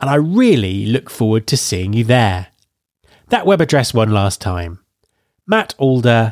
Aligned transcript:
and 0.00 0.10
I 0.10 0.14
really 0.16 0.86
look 0.86 1.10
forward 1.10 1.46
to 1.48 1.56
seeing 1.56 1.92
you 1.92 2.04
there. 2.04 2.48
That 3.28 3.46
web 3.46 3.60
address 3.60 3.94
one 3.94 4.10
last 4.10 4.40
time 4.40 4.80
mattalder.me 5.50 6.30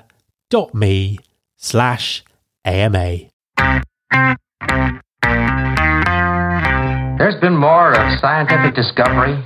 slash 1.56 2.24
AMA. 2.64 3.18
There's 7.16 7.40
been 7.40 7.56
more 7.56 7.92
of 7.92 8.20
scientific 8.20 8.74
discovery, 8.74 9.36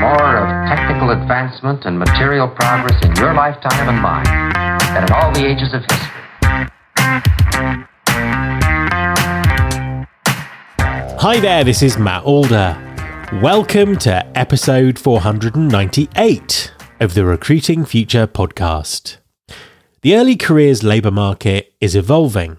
more 0.00 0.36
of 0.36 0.68
technical 0.68 1.10
advancement 1.10 1.84
and 1.84 1.98
material 1.98 2.48
progress 2.48 3.02
in 3.04 3.14
your 3.16 3.32
lifetime 3.32 3.88
and 3.88 4.02
mine 4.02 4.24
than 4.92 5.04
in 5.04 5.12
all 5.12 5.32
the 5.32 5.46
ages 5.46 5.72
of 5.72 5.82
history. 5.82 6.08
Hi 11.22 11.38
there, 11.38 11.64
this 11.64 11.82
is 11.82 11.96
Matt 11.96 12.24
Alder. 12.24 12.89
Welcome 13.34 13.96
to 13.98 14.26
episode 14.36 14.98
498 14.98 16.74
of 16.98 17.14
the 17.14 17.24
Recruiting 17.24 17.84
Future 17.84 18.26
podcast. 18.26 19.18
The 20.02 20.16
early 20.16 20.34
careers 20.34 20.82
labour 20.82 21.12
market 21.12 21.72
is 21.80 21.94
evolving. 21.94 22.56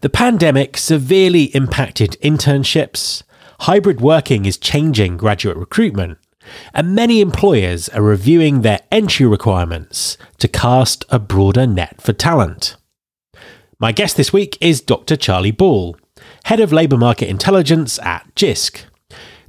The 0.00 0.08
pandemic 0.08 0.78
severely 0.78 1.54
impacted 1.54 2.16
internships, 2.22 3.24
hybrid 3.60 4.00
working 4.00 4.46
is 4.46 4.56
changing 4.56 5.18
graduate 5.18 5.58
recruitment, 5.58 6.16
and 6.72 6.94
many 6.94 7.20
employers 7.20 7.90
are 7.90 8.00
reviewing 8.00 8.62
their 8.62 8.80
entry 8.90 9.26
requirements 9.26 10.16
to 10.38 10.48
cast 10.48 11.04
a 11.10 11.18
broader 11.18 11.66
net 11.66 12.00
for 12.00 12.14
talent. 12.14 12.74
My 13.78 13.92
guest 13.92 14.16
this 14.16 14.32
week 14.32 14.56
is 14.62 14.80
Dr. 14.80 15.16
Charlie 15.16 15.50
Ball, 15.50 15.94
Head 16.44 16.58
of 16.58 16.72
Labour 16.72 16.96
Market 16.96 17.28
Intelligence 17.28 17.98
at 17.98 18.34
JISC. 18.34 18.86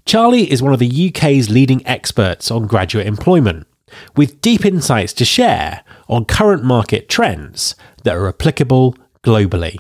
Charlie 0.06 0.52
is 0.52 0.64
one 0.64 0.74
of 0.74 0.80
the 0.80 1.10
UK's 1.10 1.50
leading 1.50 1.86
experts 1.86 2.50
on 2.50 2.68
graduate 2.68 3.06
employment, 3.06 3.68
with 4.16 4.42
deep 4.42 4.66
insights 4.66 5.14
to 5.14 5.26
share 5.26 5.84
on 6.10 6.26
current 6.26 6.64
market 6.64 7.08
trends 7.08 7.76
that 8.04 8.16
are 8.16 8.28
applicable 8.28 8.96
globally. 9.24 9.78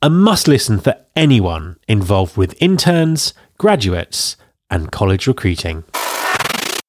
A 0.00 0.08
must 0.08 0.48
listen 0.48 0.78
for 0.80 0.96
anyone 1.14 1.76
involved 1.86 2.36
with 2.36 2.60
interns, 2.60 3.34
graduates, 3.58 4.36
and 4.70 4.90
college 4.90 5.26
recruiting. 5.26 5.84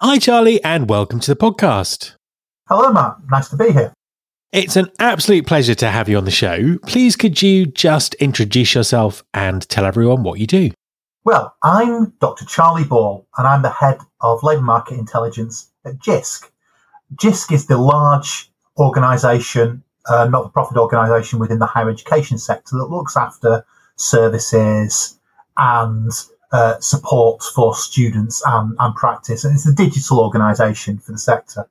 Hi, 0.02 0.18
Charlie, 0.18 0.64
and 0.64 0.90
welcome 0.90 1.20
to 1.20 1.34
the 1.34 1.40
podcast. 1.40 2.16
Hello, 2.70 2.92
Matt. 2.92 3.18
Nice 3.30 3.50
to 3.50 3.58
be 3.58 3.72
here. 3.72 3.94
It's 4.52 4.78
an 4.78 4.90
absolute 5.00 5.46
pleasure 5.46 5.76
to 5.76 5.92
have 5.92 6.08
you 6.08 6.18
on 6.18 6.26
the 6.26 6.32
show. 6.32 6.78
Please, 6.88 7.18
could 7.18 7.42
you 7.42 7.66
just 7.66 8.14
introduce 8.16 8.74
yourself 8.74 9.24
and 9.34 9.68
tell 9.68 9.86
everyone 9.86 10.24
what 10.24 10.40
you 10.40 10.48
do? 10.48 10.72
Well, 11.26 11.56
I'm 11.64 12.14
Dr. 12.22 12.46
Charlie 12.46 12.84
Ball, 12.84 13.26
and 13.36 13.48
I'm 13.48 13.64
the 13.64 13.72
head 13.72 13.98
of 14.22 14.44
labour 14.44 14.62
market 14.62 15.00
intelligence 15.00 15.72
at 15.84 15.98
JISC. 15.98 16.52
JISC 17.16 17.52
is 17.52 17.66
the 17.66 17.80
large 17.80 18.52
organisation, 18.78 19.84
uh, 20.08 20.26
not 20.26 20.44
for 20.44 20.50
profit 20.50 20.78
organisation 20.78 21.40
within 21.40 21.58
the 21.58 21.66
higher 21.66 21.90
education 21.90 22.38
sector 22.38 22.78
that 22.78 22.92
looks 22.92 23.18
after 23.18 23.66
services 23.96 25.20
and 25.58 26.12
uh, 26.52 26.80
support 26.80 27.42
for 27.42 27.74
students 27.76 28.44
and, 28.46 28.76
and, 28.80 28.96
practice. 28.96 29.44
And 29.44 29.56
it's 29.56 29.64
the 29.64 29.74
digital 29.74 30.20
organisation 30.20 31.00
for 31.00 31.12
the 31.12 31.18
sector. 31.18 31.68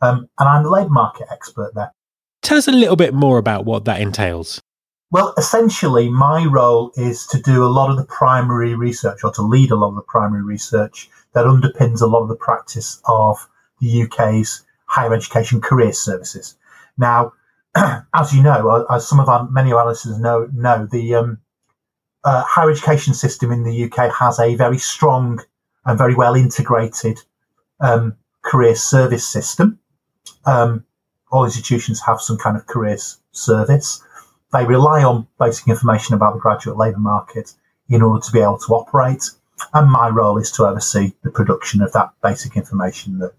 Um, 0.00 0.30
and 0.38 0.48
I'm 0.48 0.62
the 0.62 0.70
labour 0.70 0.88
market 0.88 1.26
expert 1.30 1.74
there. 1.74 1.92
Tell 2.40 2.56
us 2.56 2.68
a 2.68 2.72
little 2.72 2.96
bit 2.96 3.12
more 3.12 3.36
about 3.36 3.66
what 3.66 3.84
that 3.84 4.00
entails. 4.00 4.62
Well, 5.10 5.34
essentially, 5.36 6.08
my 6.08 6.44
role 6.44 6.92
is 6.96 7.26
to 7.28 7.40
do 7.40 7.64
a 7.64 7.66
lot 7.66 7.90
of 7.90 7.96
the 7.96 8.04
primary 8.04 8.74
research 8.74 9.22
or 9.22 9.32
to 9.32 9.42
lead 9.42 9.70
a 9.70 9.76
lot 9.76 9.90
of 9.90 9.94
the 9.96 10.02
primary 10.02 10.42
research 10.42 11.08
that 11.34 11.44
underpins 11.44 12.00
a 12.00 12.06
lot 12.06 12.22
of 12.22 12.28
the 12.28 12.36
practice 12.36 13.00
of 13.06 13.48
the 13.80 14.02
UK's 14.02 14.64
higher 14.86 15.14
education 15.14 15.60
career 15.60 15.92
services. 15.92 16.56
Now, 16.96 17.32
as 17.76 18.32
you 18.32 18.42
know, 18.42 18.86
as 18.90 19.06
some 19.06 19.20
of 19.20 19.28
our 19.28 19.48
many 19.50 19.70
of 19.70 19.78
our 19.78 19.86
listeners 19.86 20.18
know, 20.18 20.48
know 20.52 20.86
the 20.90 21.14
um, 21.14 21.38
uh, 22.24 22.42
higher 22.44 22.70
education 22.70 23.14
system 23.14 23.52
in 23.52 23.64
the 23.64 23.84
UK 23.84 24.12
has 24.12 24.38
a 24.38 24.54
very 24.54 24.78
strong 24.78 25.40
and 25.84 25.98
very 25.98 26.14
well 26.14 26.34
integrated 26.34 27.20
um, 27.80 28.16
career 28.42 28.74
service 28.74 29.26
system. 29.26 29.78
Um, 30.46 30.84
all 31.30 31.44
institutions 31.44 32.00
have 32.06 32.20
some 32.20 32.38
kind 32.38 32.56
of 32.56 32.66
career 32.66 32.96
service. 33.32 34.02
They 34.54 34.64
rely 34.64 35.02
on 35.02 35.26
basic 35.40 35.66
information 35.66 36.14
about 36.14 36.34
the 36.34 36.40
graduate 36.40 36.76
labour 36.76 36.98
market 36.98 37.52
in 37.88 38.02
order 38.02 38.24
to 38.24 38.32
be 38.32 38.38
able 38.38 38.58
to 38.58 38.74
operate. 38.74 39.24
And 39.72 39.90
my 39.90 40.08
role 40.08 40.38
is 40.38 40.52
to 40.52 40.64
oversee 40.64 41.12
the 41.24 41.30
production 41.30 41.82
of 41.82 41.92
that 41.92 42.10
basic 42.22 42.56
information 42.56 43.18
that 43.18 43.32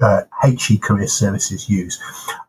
uh, 0.00 0.22
HE 0.42 0.78
Career 0.78 1.06
Services 1.06 1.68
use, 1.68 2.00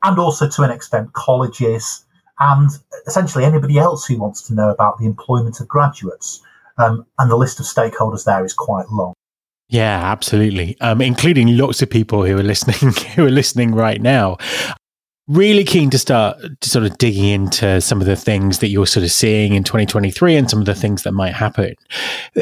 and 0.03 0.17
also 0.17 0.49
to 0.49 0.63
an 0.63 0.71
extent 0.71 1.13
colleges 1.13 2.05
and 2.39 2.69
essentially 3.05 3.43
anybody 3.43 3.77
else 3.77 4.05
who 4.05 4.17
wants 4.17 4.41
to 4.47 4.53
know 4.53 4.69
about 4.69 4.97
the 4.97 5.05
employment 5.05 5.59
of 5.59 5.67
graduates. 5.67 6.41
Um, 6.77 7.05
and 7.19 7.29
the 7.29 7.35
list 7.35 7.59
of 7.59 7.67
stakeholders 7.67 8.25
there 8.25 8.43
is 8.43 8.53
quite 8.53 8.89
long. 8.89 9.13
Yeah, 9.69 10.01
absolutely. 10.01 10.75
Um, 10.81 11.01
including 11.01 11.55
lots 11.57 11.81
of 11.81 11.89
people 11.89 12.25
who 12.25 12.37
are 12.37 12.43
listening 12.43 12.93
who 13.15 13.27
are 13.27 13.31
listening 13.31 13.75
right 13.75 14.01
now 14.01 14.37
really 15.27 15.63
keen 15.63 15.89
to 15.89 15.97
start 15.97 16.37
sort 16.61 16.85
of 16.85 16.97
digging 16.97 17.25
into 17.25 17.79
some 17.79 18.01
of 18.01 18.07
the 18.07 18.15
things 18.15 18.59
that 18.59 18.67
you're 18.67 18.85
sort 18.85 19.05
of 19.05 19.11
seeing 19.11 19.53
in 19.53 19.63
2023 19.63 20.35
and 20.35 20.49
some 20.49 20.59
of 20.59 20.65
the 20.65 20.75
things 20.75 21.03
that 21.03 21.13
might 21.13 21.33
happen. 21.33 21.75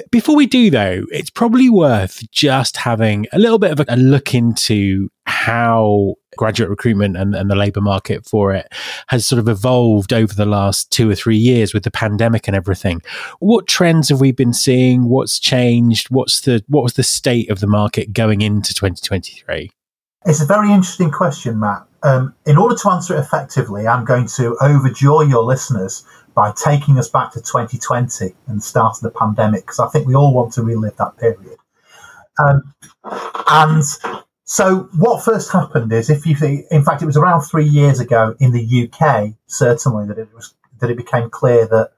Before 0.09 0.35
we 0.35 0.47
do, 0.47 0.71
though, 0.71 1.03
it's 1.11 1.29
probably 1.29 1.69
worth 1.69 2.29
just 2.31 2.77
having 2.77 3.27
a 3.33 3.39
little 3.39 3.59
bit 3.59 3.71
of 3.71 3.79
a, 3.81 3.85
a 3.89 3.97
look 3.97 4.33
into 4.33 5.09
how 5.25 6.15
graduate 6.37 6.69
recruitment 6.69 7.15
and, 7.17 7.35
and 7.35 7.51
the 7.51 7.55
labour 7.55 7.81
market 7.81 8.25
for 8.25 8.53
it 8.53 8.67
has 9.07 9.27
sort 9.27 9.37
of 9.37 9.47
evolved 9.47 10.11
over 10.11 10.33
the 10.33 10.45
last 10.45 10.91
two 10.91 11.09
or 11.09 11.13
three 11.13 11.37
years 11.37 11.73
with 11.73 11.83
the 11.83 11.91
pandemic 11.91 12.47
and 12.47 12.55
everything. 12.55 13.01
What 13.39 13.67
trends 13.67 14.09
have 14.09 14.21
we 14.21 14.31
been 14.31 14.53
seeing? 14.53 15.07
What's 15.07 15.39
changed? 15.39 16.07
What's 16.09 16.41
the 16.41 16.63
what 16.67 16.83
was 16.83 16.93
the 16.93 17.03
state 17.03 17.51
of 17.51 17.59
the 17.59 17.67
market 17.67 18.13
going 18.13 18.41
into 18.41 18.73
2023? 18.73 19.69
It's 20.25 20.41
a 20.41 20.45
very 20.45 20.71
interesting 20.71 21.11
question, 21.11 21.59
Matt. 21.59 21.85
Um, 22.03 22.35
in 22.45 22.57
order 22.57 22.75
to 22.75 22.89
answer 22.89 23.15
it 23.15 23.19
effectively, 23.19 23.87
I'm 23.87 24.05
going 24.05 24.27
to 24.27 24.57
overjoy 24.61 25.29
your 25.29 25.43
listeners 25.43 26.03
by 26.33 26.51
taking 26.51 26.97
us 26.97 27.09
back 27.09 27.31
to 27.33 27.39
2020 27.39 28.33
and 28.47 28.57
the 28.57 28.61
start 28.61 28.97
of 28.97 29.01
the 29.03 29.11
pandemic, 29.11 29.61
because 29.61 29.79
I 29.79 29.87
think 29.89 30.07
we 30.07 30.15
all 30.15 30.33
want 30.33 30.53
to 30.53 30.63
relive 30.63 30.97
that 30.97 31.17
period. 31.17 31.57
Um, 32.39 32.73
and 33.47 33.83
so, 34.45 34.89
what 34.97 35.23
first 35.23 35.51
happened 35.51 35.93
is, 35.93 36.09
if 36.09 36.25
you 36.25 36.35
think, 36.35 36.65
in 36.71 36.83
fact, 36.83 37.01
it 37.01 37.05
was 37.05 37.17
around 37.17 37.41
three 37.41 37.65
years 37.67 37.99
ago 37.99 38.35
in 38.39 38.51
the 38.51 38.89
UK, 38.89 39.33
certainly 39.47 40.07
that 40.07 40.17
it 40.17 40.29
was 40.33 40.53
that 40.79 40.89
it 40.89 40.97
became 40.97 41.29
clear 41.29 41.67
that 41.67 41.91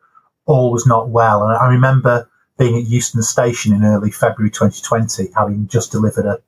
all 0.45 0.71
was 0.71 0.85
not 0.85 1.09
well. 1.09 1.43
And 1.43 1.57
I 1.57 1.67
remember 1.67 2.29
being 2.59 2.77
at 2.77 2.87
Euston 2.87 3.23
Station 3.23 3.73
in 3.73 3.83
early 3.83 4.11
February 4.11 4.51
2020, 4.51 5.31
having 5.35 5.67
just 5.67 5.91
delivered 5.91 6.25
a, 6.25 6.39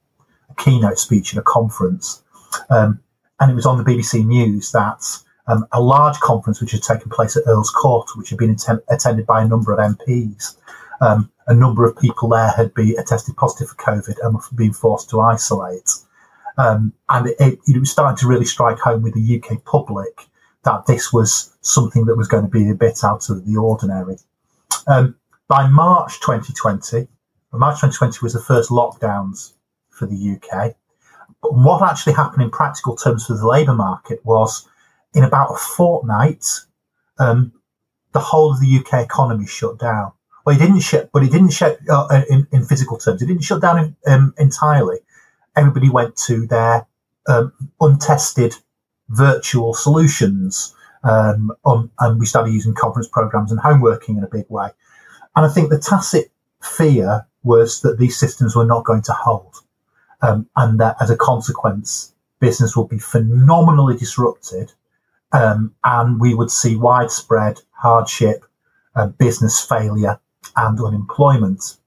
a 0.50 0.56
keynote 0.58 1.00
speech 1.00 1.34
at 1.34 1.40
a 1.40 1.44
conference. 1.44 2.22
Um, 2.70 3.00
and 3.40 3.52
it 3.52 3.56
was 3.56 3.66
on 3.66 3.78
the 3.78 3.84
BBC 3.84 4.26
News 4.26 4.72
that 4.72 5.02
um, 5.48 5.68
a 5.72 5.82
large 5.82 6.20
conference 6.20 6.62
which 6.62 6.72
had 6.72 6.82
taken 6.82 7.10
place 7.10 7.38
at 7.38 7.44
Earl's 7.48 7.70
Court, 7.70 8.10
which 8.16 8.30
had 8.30 8.40
been 8.40 8.58
attended 8.90 9.26
by 9.26 9.42
a 9.42 9.48
number 9.48 9.74
of 9.74 9.80
MPs, 9.80 10.56
Um, 11.02 11.30
a 11.48 11.54
number 11.54 11.86
of 11.86 11.98
people 11.98 12.30
there 12.30 12.50
had 12.50 12.74
been 12.74 12.96
tested 13.06 13.36
positive 13.36 13.70
for 13.70 13.76
COVID 13.76 14.16
and 14.24 14.36
were 14.36 14.42
being 14.56 14.74
forced 14.74 15.10
to 15.12 15.22
isolate. 15.22 15.92
Um, 16.58 16.94
and 17.10 17.28
it, 17.28 17.60
it, 17.68 17.80
was 17.80 17.92
starting 17.92 18.18
to 18.18 18.28
really 18.28 18.46
strike 18.46 18.80
home 18.80 19.02
with 19.02 19.14
the 19.14 19.42
UK 19.44 19.64
public 19.66 20.28
that 20.64 20.86
this 20.86 21.12
was 21.12 21.52
something 21.62 22.06
that 22.06 22.16
was 22.16 22.30
going 22.30 22.44
to 22.44 22.50
be 22.50 22.70
a 22.70 22.76
bit 22.76 23.04
out 23.04 23.30
of 23.30 23.46
the 23.46 23.58
ordinary. 23.58 24.18
Um, 24.88 25.16
by 25.48 25.68
March 25.68 26.20
2020, 26.22 27.08
March 27.52 27.76
2020 27.76 28.20
was 28.24 28.34
the 28.34 28.42
first 28.42 28.70
lockdowns 28.70 29.54
for 29.90 30.06
the 30.06 30.38
UK. 30.38 30.76
But 31.46 31.60
what 31.60 31.84
actually 31.84 32.14
happened 32.14 32.42
in 32.42 32.50
practical 32.50 32.96
terms 32.96 33.28
for 33.28 33.36
the 33.36 33.48
labour 33.48 33.76
market 33.76 34.20
was 34.26 34.68
in 35.14 35.24
about 35.24 35.52
a 35.52 35.58
fortnight, 35.58 36.44
um, 37.20 37.54
the 38.14 38.20
whole 38.20 38.52
of 38.52 38.60
the 38.60 38.78
UK 38.80 39.06
economy 39.06 39.46
shut 39.46 39.78
down. 39.78 40.12
Well, 40.44 40.56
it 40.56 40.60
didn't 40.60 40.80
shut, 40.80 41.12
but 41.14 41.22
it 41.22 41.32
didn't 41.32 41.52
shut 41.52 41.78
uh, 41.88 42.24
in, 42.32 42.48
in, 42.52 42.66
physical 42.66 42.98
terms. 42.98 43.22
It 43.22 43.28
didn't 43.28 43.44
shut 43.44 43.62
down 43.62 43.78
in, 43.78 43.96
um, 44.12 44.34
entirely. 44.40 44.98
Everybody 45.56 45.88
went 45.92 46.16
to 46.26 46.48
their 46.48 46.88
um, 47.28 47.54
untested 47.80 48.56
virtual 49.10 49.76
solutions, 49.76 50.74
um, 51.04 51.52
on, 51.64 51.92
and 52.00 52.20
we 52.20 52.26
started 52.26 52.54
using 52.54 52.74
conference 52.74 53.08
programs 53.08 53.52
and 53.52 53.60
home 53.60 53.82
working 53.82 54.18
in 54.18 54.24
a 54.24 54.30
big 54.30 54.46
way. 54.50 54.70
And 55.36 55.46
I 55.46 55.50
think 55.50 55.70
the 55.70 55.78
tacit 55.78 56.32
fear 56.64 57.28
was 57.44 57.82
that 57.82 58.00
these 58.00 58.18
systems 58.18 58.56
were 58.56 58.66
not 58.66 58.84
going 58.84 59.04
to 59.04 59.14
hold, 59.14 59.58
um, 60.26 60.50
and 60.56 60.80
that 60.80 60.96
as 61.00 61.10
a 61.10 61.18
consequence, 61.18 62.14
business 62.40 62.76
would 62.76 62.90
be 62.90 62.98
phenomenally 62.98 63.96
disrupted, 63.96 64.72
um, 65.32 65.74
and 65.84 66.20
we 66.20 66.34
would 66.34 66.50
see 66.50 66.76
widespread 66.76 67.62
hardship, 67.72 68.44
uh, 68.96 69.08
business 69.08 69.64
failure, 69.64 70.20
and 70.56 70.80
unemployment. 70.80 71.78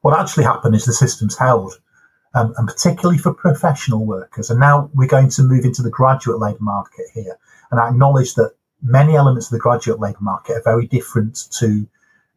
What 0.00 0.18
actually 0.18 0.44
happened 0.44 0.74
is 0.74 0.84
the 0.84 0.92
systems 0.92 1.38
held, 1.38 1.78
um, 2.34 2.52
and 2.58 2.66
particularly 2.66 3.18
for 3.18 3.32
professional 3.32 4.04
workers. 4.04 4.50
And 4.50 4.58
now 4.58 4.90
we're 4.94 5.08
going 5.08 5.30
to 5.30 5.42
move 5.42 5.64
into 5.64 5.82
the 5.82 5.90
graduate 5.90 6.40
labour 6.40 6.58
market 6.60 7.06
here. 7.14 7.38
And 7.70 7.78
I 7.78 7.88
acknowledge 7.88 8.34
that 8.34 8.54
many 8.82 9.14
elements 9.14 9.46
of 9.46 9.52
the 9.52 9.58
graduate 9.58 10.00
labour 10.00 10.18
market 10.20 10.56
are 10.56 10.62
very 10.62 10.86
different 10.86 11.48
to 11.58 11.86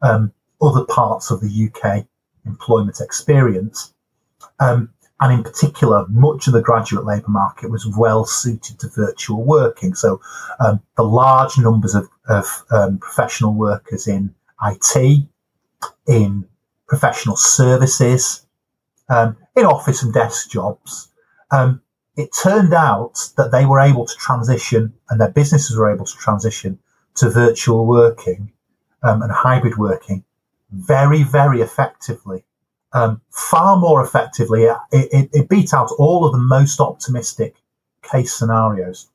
um, 0.02 0.32
other 0.62 0.86
parts 0.86 1.32
of 1.32 1.42
the 1.42 1.70
UK 1.70 2.06
employment 2.46 3.02
experience. 3.02 3.94
Um, 4.60 4.90
and 5.22 5.34
in 5.34 5.44
particular, 5.44 6.06
much 6.10 6.48
of 6.48 6.54
the 6.54 6.62
graduate 6.62 7.06
labour 7.06 7.30
market 7.30 7.72
was 7.72 7.88
well 7.98 8.26
suited 8.26 8.80
to 8.80 8.90
virtual 8.90 9.44
working. 9.44 9.96
So 9.96 10.20
um, 10.60 10.82
the 10.98 11.04
large 11.04 11.58
numbers 11.58 11.96
of, 11.96 12.10
of 12.28 12.46
um, 12.72 12.98
professional 12.98 13.54
workers 13.54 14.08
in 14.08 14.36
IT, 14.62 15.24
in 16.08 16.46
professional 16.88 17.38
services, 17.38 18.46
um, 19.08 19.38
in 19.56 19.66
office 19.66 20.04
and 20.04 20.14
desk 20.14 20.50
jobs, 20.50 21.10
um, 21.52 21.82
it 22.18 22.30
turned 22.44 22.74
out 22.74 23.30
that 23.38 23.52
they 23.52 23.66
were 23.66 23.80
able 23.80 24.06
to 24.06 24.16
transition 24.16 24.94
and 25.10 25.20
their 25.20 25.32
businesses 25.32 25.78
were 25.78 25.94
able 25.94 26.06
to 26.06 26.18
transition 26.18 26.80
to 27.16 27.30
virtual 27.30 27.86
working 27.86 28.52
um, 29.04 29.22
and 29.22 29.32
hybrid 29.32 29.78
working 29.78 30.24
very, 30.72 31.24
very 31.24 31.62
effectively. 31.62 32.44
Um, 32.96 33.22
far 33.30 33.76
more 33.76 34.02
effectively, 34.02 34.64
it, 34.64 34.78
it, 34.92 35.30
it 35.34 35.50
beat 35.50 35.74
out 35.74 35.92
all 36.00 36.26
of 36.26 36.32
the 36.32 36.38
most 36.38 36.80
optimistic 36.80 37.56
case 38.02 38.34
scenarios. 38.34 39.08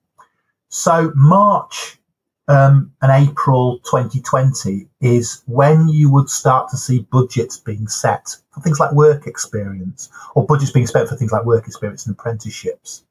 So 0.69 1.13
March 1.17 1.99
um, 2.47 2.93
and 3.01 3.11
April 3.27 3.79
2020 3.79 4.87
is 5.01 5.43
when 5.47 5.89
you 5.89 6.11
would 6.13 6.29
start 6.29 6.69
to 6.71 6.77
see 6.77 7.07
budgets 7.11 7.57
being 7.57 7.89
set 7.89 8.37
for 8.53 8.61
things 8.61 8.79
like 8.79 8.93
work 8.93 9.27
experience 9.27 10.11
or 10.35 10.45
budgets 10.45 10.73
being 10.73 10.87
spent 10.87 11.09
for 11.09 11.17
things 11.17 11.33
like 11.33 11.47
work 11.47 11.67
experience 11.67 12.05
and 12.05 12.15
apprenticeships. 12.15 13.05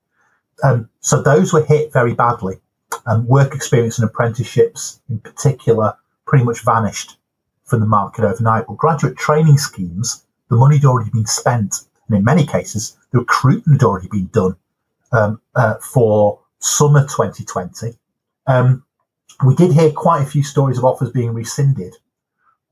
Um, 0.63 0.87
so 0.99 1.21
those 1.21 1.51
were 1.51 1.63
hit 1.63 1.91
very 1.91 2.13
badly. 2.13 2.59
And 3.05 3.27
work 3.27 3.55
experience 3.55 3.97
and 3.97 4.07
apprenticeships 4.07 4.99
in 5.09 5.19
particular 5.19 5.95
pretty 6.27 6.43
much 6.43 6.63
vanished 6.63 7.17
from 7.63 7.79
the 7.79 7.87
market 7.87 8.23
overnight. 8.23 8.67
But 8.67 8.77
graduate 8.77 9.17
training 9.17 9.57
schemes, 9.57 10.25
the 10.49 10.55
money 10.55 10.77
had 10.77 10.85
already 10.85 11.09
been 11.11 11.25
spent. 11.25 11.75
And 12.07 12.17
in 12.17 12.23
many 12.23 12.45
cases, 12.45 12.97
the 13.11 13.19
recruitment 13.19 13.81
had 13.81 13.87
already 13.87 14.07
been 14.07 14.27
done 14.27 14.55
um, 15.11 15.41
uh, 15.55 15.75
for 15.75 16.39
summer 16.59 17.01
2020. 17.01 17.97
Um, 18.47 18.83
we 19.45 19.55
did 19.55 19.71
hear 19.71 19.91
quite 19.91 20.21
a 20.21 20.25
few 20.25 20.43
stories 20.43 20.77
of 20.77 20.85
offers 20.85 21.11
being 21.11 21.33
rescinded, 21.33 21.95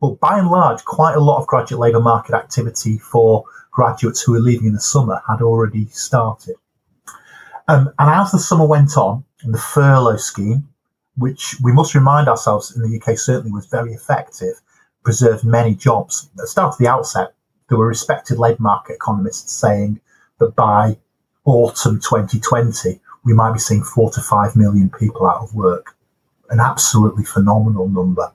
but 0.02 0.20
by 0.20 0.40
and 0.40 0.50
large, 0.50 0.84
quite 0.84 1.16
a 1.16 1.20
lot 1.20 1.40
of 1.40 1.48
graduate 1.48 1.80
labour 1.80 2.02
market 2.02 2.36
activity 2.36 2.98
for 2.98 3.46
graduates 3.72 4.22
who 4.22 4.34
were 4.34 4.40
leaving 4.40 4.68
in 4.68 4.74
the 4.74 4.80
summer 4.80 5.22
had 5.30 5.42
already 5.42 5.86
started. 5.88 6.56
Um, 7.68 7.94
and 8.00 8.10
as 8.10 8.32
the 8.32 8.40
summer 8.40 8.66
went 8.66 8.98
on, 8.98 9.24
and 9.44 9.54
the 9.54 9.60
furlough 9.60 10.18
scheme, 10.18 10.68
which 11.16 11.56
we 11.62 11.72
must 11.72 11.96
remind 11.96 12.28
ourselves 12.28 12.76
in 12.76 12.82
the 12.82 13.00
UK 13.00 13.18
certainly 13.18 13.52
was 13.52 13.68
very 13.68 13.94
effective, 13.94 14.62
preserved 15.04 15.44
many 15.44 15.76
jobs. 15.76 16.30
At 16.32 16.38
the 16.38 16.48
start 16.48 16.74
of 16.74 16.78
the 16.80 16.88
outset, 16.88 17.34
there 17.70 17.78
were 17.78 17.88
respected 17.88 18.38
labour 18.38 18.62
market 18.62 18.96
economists 18.96 19.52
saying 19.52 20.00
that 20.40 20.56
by 20.56 20.98
autumn 21.46 22.00
2020, 22.00 23.00
we 23.26 23.34
might 23.34 23.54
be 23.54 23.60
seeing 23.60 23.84
four 23.84 24.12
to 24.12 24.22
five 24.22 24.56
million 24.56 24.90
people 24.90 25.28
out 25.28 25.42
of 25.42 25.54
work 25.54 25.98
an 26.50 26.60
absolutely 26.60 27.24
phenomenal 27.24 27.90
number. 27.90 28.32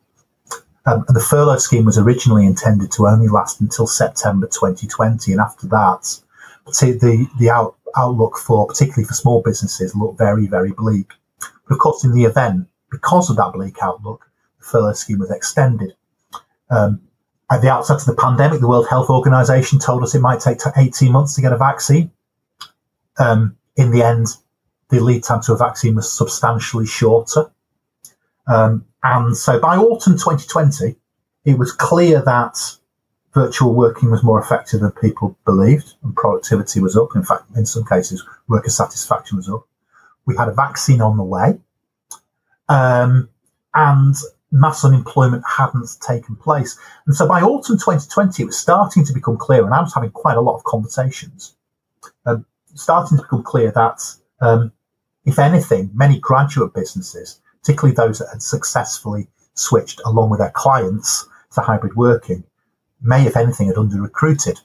Um, 0.85 1.05
the 1.09 1.21
furlough 1.21 1.59
scheme 1.59 1.85
was 1.85 1.99
originally 1.99 2.45
intended 2.45 2.91
to 2.93 3.07
only 3.07 3.29
last 3.29 3.61
until 3.61 3.87
September 3.87 4.47
2020, 4.47 5.33
and 5.33 5.41
after 5.41 5.67
that, 5.69 6.19
the 6.67 7.29
the 7.39 7.51
out, 7.51 7.77
outlook 7.97 8.37
for 8.37 8.67
particularly 8.67 9.05
for 9.07 9.15
small 9.15 9.43
businesses 9.43 9.95
looked 9.95 10.19
very 10.19 10.47
very 10.47 10.73
bleak. 10.73 11.13
But 11.39 11.75
of 11.75 11.79
course, 11.79 12.05
in 12.05 12.13
the 12.13 12.25
event, 12.25 12.67
because 12.91 13.31
of 13.31 13.37
that 13.37 13.53
bleak 13.53 13.77
outlook, 13.81 14.29
the 14.59 14.65
furlough 14.65 14.93
scheme 14.95 15.21
was 15.21 15.31
extended. 15.31 15.95
Um, 16.69 17.03
at 17.53 17.61
the 17.61 17.71
outset 17.71 17.99
of 17.99 18.07
the 18.07 18.15
pandemic, 18.15 18.61
the 18.61 18.69
World 18.69 18.89
Health 18.89 19.11
Organization 19.11 19.79
told 19.79 20.03
us 20.03 20.15
it 20.15 20.21
might 20.21 20.41
take 20.41 20.59
18 20.75 21.13
months 21.13 21.35
to 21.35 21.43
get 21.43 21.53
a 21.53 21.59
vaccine. 21.59 22.11
Um, 23.19 23.59
in 23.77 23.91
the 23.91 24.03
end, 24.03 24.29
the 24.89 25.01
lead 25.01 25.23
time 25.23 25.43
to 25.43 25.53
a 25.53 25.57
vaccine 25.59 25.95
was 25.95 26.11
substantially 26.11 26.87
shorter. 26.87 27.51
Um, 28.47 28.87
and 29.03 29.37
so 29.37 29.61
by 29.61 29.77
autumn 29.77 30.15
2020, 30.15 30.97
it 31.45 31.59
was 31.59 31.73
clear 31.73 32.23
that 32.23 32.59
virtual 33.35 33.75
working 33.75 34.11
was 34.11 34.23
more 34.23 34.41
effective 34.41 34.81
than 34.81 34.93
people 34.93 35.37
believed 35.45 35.93
and 36.03 36.17
productivity 36.17 36.81
was 36.81 36.97
up. 36.97 37.11
In 37.15 37.23
fact, 37.23 37.45
in 37.55 37.67
some 37.67 37.85
cases, 37.85 38.25
worker 38.49 38.71
satisfaction 38.71 39.37
was 39.37 39.51
up. 39.51 39.67
We 40.25 40.37
had 40.37 40.49
a 40.49 40.55
vaccine 40.55 41.03
on 41.03 41.19
the 41.19 41.23
way. 41.23 41.61
Um, 42.69 43.29
and 43.75 44.15
mass 44.53 44.85
unemployment 44.85 45.43
hadn't 45.47 45.89
taken 46.07 46.37
place. 46.37 46.79
And 47.07 47.17
so 47.17 47.27
by 47.27 47.41
autumn 47.41 47.77
2020, 47.77 48.43
it 48.43 48.47
was 48.47 48.59
starting 48.59 49.05
to 49.05 49.13
become 49.13 49.37
clear, 49.37 49.65
and 49.65 49.75
I 49.75 49.81
was 49.81 49.95
having 49.95 50.11
quite 50.11 50.37
a 50.37 50.41
lot 50.41 50.57
of 50.57 50.65
conversations, 50.65 51.57
um, 52.27 52.47
starting 52.75 53.19
to 53.19 53.25
become 53.25 53.43
clear 53.43 53.73
that, 53.73 54.01
um, 54.41 54.73
if 55.25 55.39
anything, 55.39 55.91
many 55.95 56.21
graduate 56.21 56.75
businesses 56.75 57.41
particularly 57.63 57.95
those 57.95 58.19
that 58.19 58.29
had 58.31 58.43
successfully 58.43 59.29
switched 59.55 60.01
along 60.05 60.31
with 60.31 60.41
their 60.41 60.51
clients 60.51 61.29
to 61.53 61.61
hybrid 61.61 61.95
working, 61.95 62.43
may, 63.01 63.27
if 63.27 63.37
anything, 63.37 63.69
had 63.69 63.79
under 63.79 64.01
recruited 64.01 64.59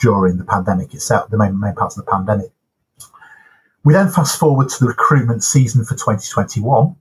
during 0.00 0.38
the 0.38 0.44
pandemic 0.44 0.94
itself, 0.94 1.28
the 1.30 1.36
main, 1.36 1.58
main 1.60 1.74
parts 1.74 1.98
of 1.98 2.04
the 2.04 2.10
pandemic. 2.10 2.50
We 3.84 3.92
then 3.92 4.08
fast 4.08 4.38
forward 4.38 4.68
to 4.70 4.80
the 4.80 4.86
recruitment 4.86 5.44
season 5.44 5.84
for 5.84 5.94
2021, 5.94 6.96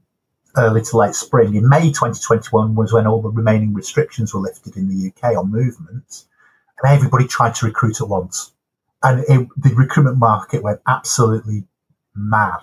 early 0.58 0.82
to 0.82 0.98
late 0.98 1.16
spring. 1.16 1.56
In 1.56 1.70
May 1.70 1.88
2021 1.88 2.76
was 2.76 2.94
when 2.94 3.08
all 3.08 3.22
the 3.22 3.30
remaining 3.30 3.74
restrictions 3.74 4.34
were 4.34 4.42
lifted 4.42 4.76
in 4.76 4.88
the 4.88 5.10
UK 5.10 5.38
on 5.38 5.52
movement, 5.52 6.26
and 6.82 6.92
everybody 6.92 7.28
tried 7.28 7.56
to 7.56 7.66
recruit 7.66 8.02
at 8.02 8.08
once. 8.08 8.52
And 9.02 9.22
it, 9.22 9.48
the 9.58 9.74
recruitment 9.76 10.18
market 10.18 10.64
went 10.64 10.82
absolutely 10.88 11.64
mad. 12.16 12.60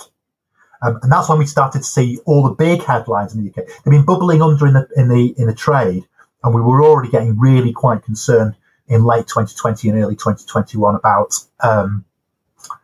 Um, 0.82 0.98
and 1.02 1.10
that's 1.10 1.28
when 1.28 1.38
we 1.38 1.46
started 1.46 1.78
to 1.78 1.84
see 1.84 2.18
all 2.26 2.42
the 2.42 2.54
big 2.54 2.82
headlines 2.82 3.34
in 3.34 3.42
the 3.42 3.50
UK. 3.50 3.66
They've 3.66 3.92
been 3.92 4.04
bubbling 4.04 4.42
under 4.42 4.66
in 4.66 4.74
the 4.74 4.88
in 4.96 5.08
the 5.08 5.34
in 5.38 5.46
the 5.46 5.54
trade, 5.54 6.04
and 6.44 6.54
we 6.54 6.60
were 6.60 6.84
already 6.84 7.10
getting 7.10 7.38
really 7.38 7.72
quite 7.72 8.02
concerned 8.02 8.54
in 8.88 9.04
late 9.04 9.26
2020 9.26 9.88
and 9.88 9.98
early 9.98 10.14
2021 10.14 10.94
about 10.94 11.34
um, 11.60 12.04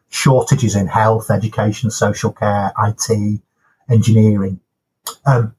shortages 0.09 0.75
in 0.75 0.87
health, 0.87 1.30
education, 1.30 1.90
social 1.90 2.32
care, 2.32 2.73
IT, 2.82 3.40
engineering. 3.88 4.61
Um, 5.26 5.54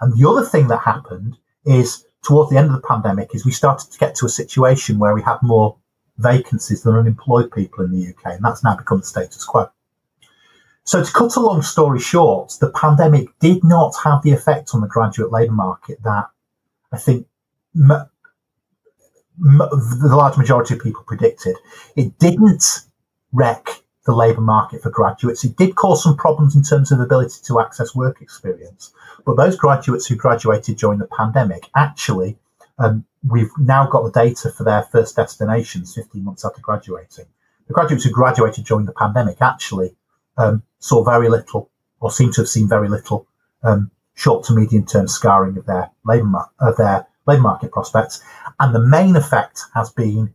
and 0.00 0.16
the 0.16 0.28
other 0.28 0.44
thing 0.44 0.68
that 0.68 0.80
happened 0.80 1.36
is 1.64 2.06
towards 2.22 2.50
the 2.50 2.58
end 2.58 2.68
of 2.68 2.72
the 2.74 2.86
pandemic 2.86 3.34
is 3.34 3.44
we 3.44 3.52
started 3.52 3.90
to 3.90 3.98
get 3.98 4.14
to 4.16 4.26
a 4.26 4.30
situation 4.30 4.98
where 4.98 5.14
we 5.14 5.22
had 5.22 5.38
more 5.42 5.76
vacancies 6.18 6.82
than 6.82 6.94
unemployed 6.94 7.50
people 7.52 7.84
in 7.84 7.92
the 7.92 8.08
UK, 8.08 8.34
and 8.34 8.44
that's 8.44 8.64
now 8.64 8.76
become 8.76 8.98
the 8.98 9.06
status 9.06 9.44
quo. 9.44 9.70
So, 10.84 11.02
to 11.02 11.12
cut 11.12 11.36
a 11.36 11.40
long 11.40 11.62
story 11.62 11.98
short, 11.98 12.54
the 12.60 12.70
pandemic 12.70 13.28
did 13.40 13.64
not 13.64 13.94
have 14.04 14.22
the 14.22 14.32
effect 14.32 14.70
on 14.72 14.80
the 14.80 14.86
graduate 14.86 15.32
labour 15.32 15.52
market 15.52 16.02
that 16.04 16.26
I 16.92 16.98
think 16.98 17.26
m- 17.74 18.08
the 19.38 20.14
large 20.16 20.36
majority 20.36 20.74
of 20.74 20.80
people 20.80 21.02
predicted. 21.04 21.56
It 21.96 22.18
didn't 22.18 22.64
wreck 23.32 23.82
the 24.06 24.14
labour 24.14 24.40
market 24.40 24.82
for 24.82 24.90
graduates. 24.90 25.44
It 25.44 25.56
did 25.56 25.74
cause 25.74 26.02
some 26.02 26.16
problems 26.16 26.54
in 26.54 26.62
terms 26.62 26.92
of 26.92 27.00
ability 27.00 27.40
to 27.44 27.60
access 27.60 27.94
work 27.94 28.22
experience. 28.22 28.92
But 29.26 29.36
those 29.36 29.56
graduates 29.56 30.06
who 30.06 30.14
graduated 30.14 30.76
during 30.78 31.00
the 31.00 31.08
pandemic, 31.08 31.68
actually, 31.74 32.38
um, 32.78 33.04
we've 33.28 33.50
now 33.58 33.86
got 33.88 34.04
the 34.04 34.18
data 34.18 34.50
for 34.50 34.62
their 34.62 34.84
first 34.84 35.16
destinations 35.16 35.94
15 35.94 36.24
months 36.24 36.44
after 36.44 36.60
graduating. 36.60 37.26
The 37.66 37.74
graduates 37.74 38.04
who 38.04 38.10
graduated 38.10 38.64
during 38.64 38.86
the 38.86 38.92
pandemic 38.92 39.42
actually 39.42 39.96
um, 40.38 40.62
saw 40.78 41.02
very 41.02 41.28
little, 41.28 41.68
or 41.98 42.12
seem 42.12 42.32
to 42.32 42.42
have 42.42 42.48
seen 42.48 42.68
very 42.68 42.88
little, 42.88 43.26
um, 43.64 43.90
short 44.14 44.44
to 44.44 44.54
medium 44.54 44.86
term 44.86 45.08
scarring 45.08 45.58
of 45.58 45.66
their 45.66 45.90
labour 46.04 46.26
mar- 46.26 46.50
of 46.60 46.76
their 46.76 47.06
labour 47.26 47.42
market 47.42 47.72
prospects. 47.72 48.22
And 48.60 48.72
the 48.72 48.86
main 48.86 49.16
effect 49.16 49.62
has 49.74 49.90
been 49.90 50.32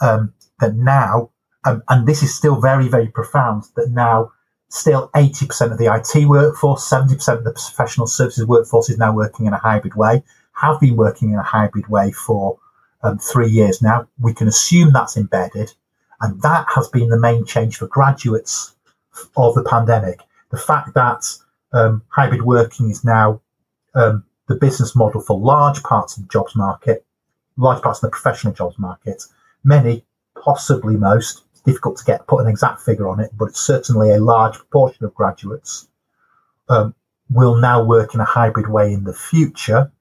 um, 0.00 0.32
that 0.60 0.76
now 0.76 1.30
um, 1.64 1.82
and 1.88 2.06
this 2.06 2.22
is 2.22 2.34
still 2.34 2.60
very, 2.60 2.88
very 2.88 3.08
profound 3.08 3.64
that 3.76 3.90
now 3.90 4.32
still 4.68 5.10
80% 5.14 5.72
of 5.72 5.78
the 5.78 5.92
IT 5.92 6.26
workforce, 6.26 6.88
70% 6.88 7.38
of 7.38 7.44
the 7.44 7.52
professional 7.52 8.06
services 8.06 8.46
workforce 8.46 8.90
is 8.90 8.98
now 8.98 9.14
working 9.14 9.46
in 9.46 9.52
a 9.52 9.58
hybrid 9.58 9.94
way, 9.94 10.22
have 10.52 10.80
been 10.80 10.96
working 10.96 11.30
in 11.30 11.38
a 11.38 11.42
hybrid 11.42 11.88
way 11.88 12.12
for 12.12 12.58
um, 13.02 13.18
three 13.18 13.48
years 13.48 13.80
now. 13.80 14.08
We 14.20 14.34
can 14.34 14.48
assume 14.48 14.92
that's 14.92 15.16
embedded. 15.16 15.72
And 16.20 16.42
that 16.42 16.66
has 16.74 16.88
been 16.88 17.08
the 17.08 17.18
main 17.18 17.44
change 17.44 17.76
for 17.76 17.86
graduates 17.86 18.74
of 19.36 19.54
the 19.54 19.62
pandemic. 19.62 20.20
The 20.50 20.58
fact 20.58 20.94
that 20.94 21.24
um, 21.72 22.02
hybrid 22.08 22.42
working 22.42 22.90
is 22.90 23.04
now 23.04 23.40
um, 23.94 24.24
the 24.48 24.56
business 24.56 24.96
model 24.96 25.20
for 25.20 25.38
large 25.38 25.82
parts 25.82 26.16
of 26.16 26.24
the 26.24 26.28
jobs 26.28 26.56
market, 26.56 27.04
large 27.56 27.82
parts 27.82 28.02
of 28.02 28.10
the 28.10 28.16
professional 28.16 28.52
jobs 28.52 28.78
market, 28.78 29.22
many, 29.62 30.04
possibly 30.42 30.96
most, 30.96 31.44
difficult 31.68 31.98
to 31.98 32.04
get 32.04 32.26
put 32.26 32.40
an 32.42 32.48
exact 32.48 32.80
figure 32.80 33.08
on 33.08 33.20
it, 33.20 33.30
but 33.36 33.50
it's 33.50 33.60
certainly 33.60 34.10
a 34.10 34.18
large 34.18 34.56
proportion 34.56 35.04
of 35.04 35.14
graduates 35.14 35.86
um, 36.70 36.94
will 37.30 37.56
now 37.56 37.84
work 37.84 38.14
in 38.14 38.20
a 38.20 38.24
hybrid 38.24 38.70
way 38.70 38.90
in 38.92 39.04
the 39.04 39.12
future. 39.12 39.92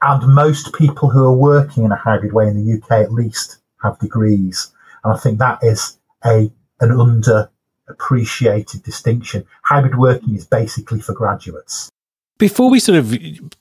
And 0.00 0.34
most 0.34 0.72
people 0.72 1.10
who 1.10 1.24
are 1.24 1.36
working 1.36 1.84
in 1.84 1.90
a 1.90 1.96
hybrid 1.96 2.32
way 2.32 2.46
in 2.46 2.56
the 2.56 2.78
UK 2.78 3.02
at 3.02 3.12
least 3.12 3.58
have 3.82 3.98
degrees. 3.98 4.72
And 5.02 5.12
I 5.12 5.16
think 5.18 5.38
that 5.38 5.58
is 5.62 5.98
a 6.24 6.50
an 6.80 6.90
underappreciated 6.90 8.82
distinction. 8.84 9.44
Hybrid 9.64 9.98
working 9.98 10.36
is 10.36 10.46
basically 10.46 11.00
for 11.00 11.12
graduates. 11.12 11.90
Before 12.40 12.70
we 12.70 12.80
sort 12.80 12.96
of 12.96 13.14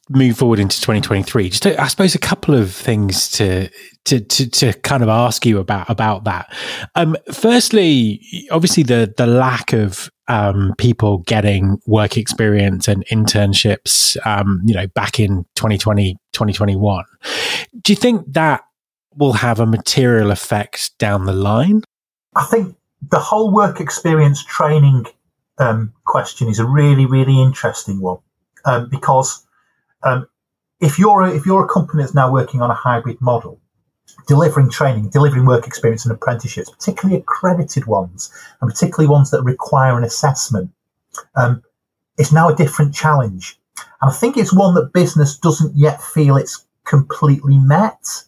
move 0.10 0.38
forward 0.38 0.58
into 0.58 0.78
2023, 0.78 1.50
just 1.50 1.66
I 1.66 1.88
suppose 1.88 2.16
a 2.16 2.20
couple 2.20 2.56
of 2.56 2.74
things 2.74 3.30
to 3.32 3.70
to 4.06 4.22
to, 4.22 4.50
to 4.50 4.74
kind 4.74 5.04
of 5.04 5.10
ask 5.10 5.46
you 5.46 5.60
about 5.60 5.90
about 5.90 6.24
that. 6.24 6.56
Um, 6.96 7.18
firstly, 7.30 8.22
obviously 8.52 8.84
the 8.84 9.14
the 9.18 9.28
lack 9.28 9.74
of 9.74 10.10
um, 10.30 10.76
people 10.78 11.18
getting 11.20 11.82
work 11.88 12.16
experience 12.16 12.88
and 12.88 13.06
internships, 13.08 14.16
um, 14.26 14.62
you 14.64 14.74
know, 14.74 14.88
back 14.88 15.20
in 15.20 15.44
2020, 15.56 16.14
2021. 16.32 17.04
Do 17.82 17.92
you 17.92 17.98
think 17.98 18.32
that 18.32 18.62
will 19.18 19.34
have 19.34 19.60
a 19.60 19.66
material 19.66 20.32
effect 20.32 20.98
down 21.00 21.26
the 21.26 21.34
line? 21.34 21.82
I 22.34 22.46
think 22.46 22.78
the 23.02 23.20
whole 23.20 23.52
work 23.52 23.82
experience 23.82 24.42
training 24.42 25.08
um, 25.58 25.92
question 26.06 26.48
is 26.48 26.60
a 26.60 26.66
really, 26.66 27.06
really 27.06 27.42
interesting 27.42 28.00
one 28.00 28.20
um, 28.66 28.90
because 28.90 29.46
um, 30.04 30.28
if 30.80 30.98
you're 30.98 31.22
a, 31.22 31.36
if 31.36 31.46
you're 31.46 31.66
a 31.66 31.68
company 31.68 32.04
that's 32.04 32.16
now 32.16 32.32
working 32.32 32.62
on 32.62 32.72
a 32.72 32.76
hybrid 32.76 33.20
model, 33.22 33.60
delivering 34.28 34.70
training, 34.70 35.10
delivering 35.10 35.46
work 35.46 35.68
experience 35.68 36.06
and 36.06 36.14
apprenticeships, 36.14 36.70
particularly 36.70 37.22
accredited 37.22 37.86
ones, 37.86 38.32
and 38.62 38.70
particularly 38.70 39.10
ones 39.10 39.32
that 39.32 39.44
require 39.44 39.98
an 39.98 40.04
assessment, 40.04 40.72
um, 41.36 41.64
it's 42.18 42.32
now 42.32 42.50
a 42.50 42.56
different 42.56 42.94
challenge. 42.94 43.60
And 44.02 44.12
I 44.12 44.14
think 44.14 44.38
it's 44.38 44.54
one 44.54 44.76
that 44.76 44.94
business 44.94 45.38
doesn't 45.38 45.76
yet 45.76 46.02
feel 46.02 46.38
it's 46.38 46.66
completely 46.86 47.58
met. 47.58 48.24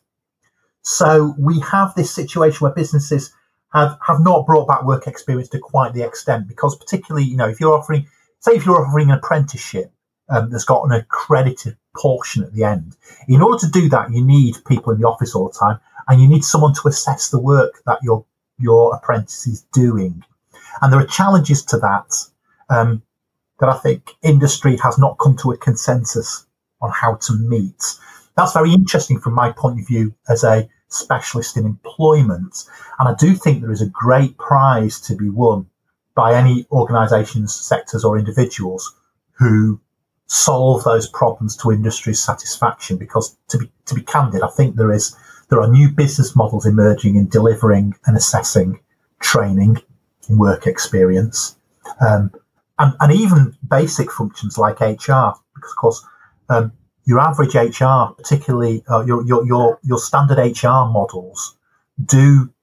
So 0.81 1.35
we 1.37 1.59
have 1.59 1.93
this 1.95 2.13
situation 2.13 2.59
where 2.61 2.73
businesses 2.73 3.33
have, 3.73 3.97
have 4.05 4.21
not 4.21 4.45
brought 4.45 4.67
back 4.67 4.83
work 4.83 5.07
experience 5.07 5.49
to 5.49 5.59
quite 5.59 5.93
the 5.93 6.03
extent 6.03 6.47
because 6.47 6.75
particularly, 6.75 7.25
you 7.25 7.37
know, 7.37 7.47
if 7.47 7.59
you're 7.59 7.77
offering, 7.77 8.07
say 8.39 8.53
if 8.53 8.65
you're 8.65 8.85
offering 8.85 9.11
an 9.11 9.17
apprenticeship, 9.17 9.91
um, 10.31 10.49
that's 10.49 10.65
got 10.65 10.85
an 10.85 10.93
accredited 10.93 11.77
portion 11.95 12.43
at 12.43 12.53
the 12.53 12.63
end. 12.63 12.95
In 13.27 13.41
order 13.41 13.59
to 13.59 13.71
do 13.71 13.89
that, 13.89 14.11
you 14.11 14.25
need 14.25 14.55
people 14.65 14.93
in 14.93 14.99
the 14.99 15.07
office 15.07 15.35
all 15.35 15.49
the 15.49 15.59
time, 15.59 15.79
and 16.07 16.21
you 16.21 16.27
need 16.27 16.43
someone 16.43 16.73
to 16.75 16.87
assess 16.87 17.29
the 17.29 17.39
work 17.39 17.81
that 17.85 17.99
your 18.01 18.25
your 18.57 18.95
apprentice 18.95 19.45
is 19.47 19.61
doing. 19.73 20.23
And 20.81 20.91
there 20.91 20.99
are 20.99 21.05
challenges 21.05 21.63
to 21.65 21.77
that 21.77 22.13
um, 22.69 23.03
that 23.59 23.69
I 23.69 23.77
think 23.77 24.15
industry 24.23 24.77
has 24.77 24.97
not 24.97 25.17
come 25.19 25.35
to 25.37 25.51
a 25.51 25.57
consensus 25.57 26.45
on 26.81 26.91
how 26.91 27.15
to 27.15 27.33
meet. 27.33 27.83
That's 28.35 28.53
very 28.53 28.71
interesting 28.71 29.19
from 29.19 29.33
my 29.33 29.51
point 29.51 29.79
of 29.79 29.87
view 29.87 30.15
as 30.29 30.43
a 30.43 30.69
specialist 30.87 31.57
in 31.57 31.65
employment. 31.65 32.65
And 32.99 33.07
I 33.09 33.13
do 33.13 33.35
think 33.35 33.61
there 33.61 33.71
is 33.71 33.81
a 33.81 33.89
great 33.89 34.37
prize 34.37 34.99
to 35.01 35.15
be 35.15 35.29
won 35.29 35.67
by 36.15 36.33
any 36.33 36.65
organisations, 36.71 37.53
sectors, 37.53 38.03
or 38.03 38.17
individuals 38.17 38.95
who 39.33 39.79
solve 40.31 40.81
those 40.85 41.09
problems 41.09 41.57
to 41.57 41.71
industry's 41.71 42.21
satisfaction. 42.21 42.97
Because 42.97 43.37
to 43.49 43.57
be 43.57 43.71
to 43.85 43.95
be 43.95 44.01
candid, 44.01 44.41
I 44.41 44.49
think 44.49 44.75
there 44.75 44.91
is 44.91 45.15
there 45.49 45.59
are 45.61 45.67
new 45.67 45.89
business 45.89 46.35
models 46.35 46.65
emerging 46.65 47.15
in 47.15 47.27
delivering 47.27 47.93
and 48.05 48.15
assessing 48.15 48.79
training 49.19 49.77
and 50.29 50.39
work 50.39 50.67
experience, 50.67 51.57
um, 51.99 52.31
and 52.79 52.93
and 53.01 53.11
even 53.11 53.55
basic 53.69 54.11
functions 54.11 54.57
like 54.57 54.79
HR. 54.79 55.33
Because 55.55 55.71
of 55.71 55.77
course. 55.77 56.05
Um, 56.49 56.73
your 57.05 57.19
average 57.19 57.55
HR, 57.55 58.13
particularly 58.15 58.83
uh, 58.87 59.03
your, 59.03 59.25
your 59.25 59.43
your 59.45 59.79
your 59.83 59.97
standard 59.97 60.37
HR 60.37 60.85
models, 60.85 61.57
do 62.05 62.53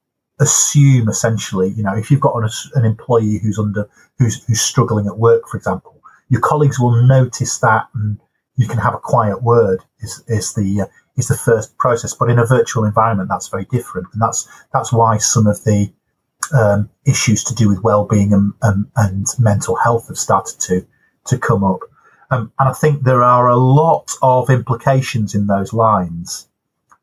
assume 0.40 1.08
essentially, 1.08 1.70
you 1.70 1.82
know, 1.82 1.96
if 1.96 2.10
you've 2.10 2.20
got 2.20 2.36
an, 2.36 2.48
an 2.74 2.84
employee 2.84 3.38
who's 3.42 3.58
under 3.58 3.88
who's 4.18 4.44
who's 4.44 4.60
struggling 4.60 5.06
at 5.06 5.18
work, 5.18 5.48
for 5.48 5.56
example, 5.56 5.97
your 6.28 6.40
colleagues 6.40 6.78
will 6.78 7.02
notice 7.06 7.58
that 7.58 7.88
and 7.94 8.20
you 8.56 8.66
can 8.66 8.78
have 8.78 8.94
a 8.94 8.98
quiet 8.98 9.42
word 9.42 9.84
is, 10.00 10.22
is 10.26 10.54
the 10.54 10.82
uh, 10.82 10.86
is 11.16 11.28
the 11.28 11.36
first 11.36 11.76
process. 11.78 12.14
But 12.14 12.30
in 12.30 12.38
a 12.38 12.46
virtual 12.46 12.84
environment 12.84 13.28
that's 13.28 13.48
very 13.48 13.64
different. 13.66 14.08
And 14.12 14.20
that's 14.20 14.48
that's 14.72 14.92
why 14.92 15.18
some 15.18 15.46
of 15.46 15.64
the 15.64 15.92
um, 16.52 16.90
issues 17.04 17.44
to 17.44 17.54
do 17.54 17.68
with 17.68 17.82
well-being 17.82 18.32
and, 18.32 18.52
and, 18.62 18.86
and, 18.96 19.26
mental 19.38 19.74
health 19.76 20.08
have 20.08 20.16
started 20.16 20.58
to 20.60 20.86
to 21.26 21.38
come 21.38 21.62
up. 21.62 21.80
Um, 22.30 22.52
and 22.58 22.68
I 22.68 22.72
think 22.72 23.02
there 23.02 23.22
are 23.22 23.48
a 23.48 23.56
lot 23.56 24.12
of 24.22 24.50
implications 24.50 25.34
in 25.34 25.46
those 25.46 25.72
lines 25.72 26.48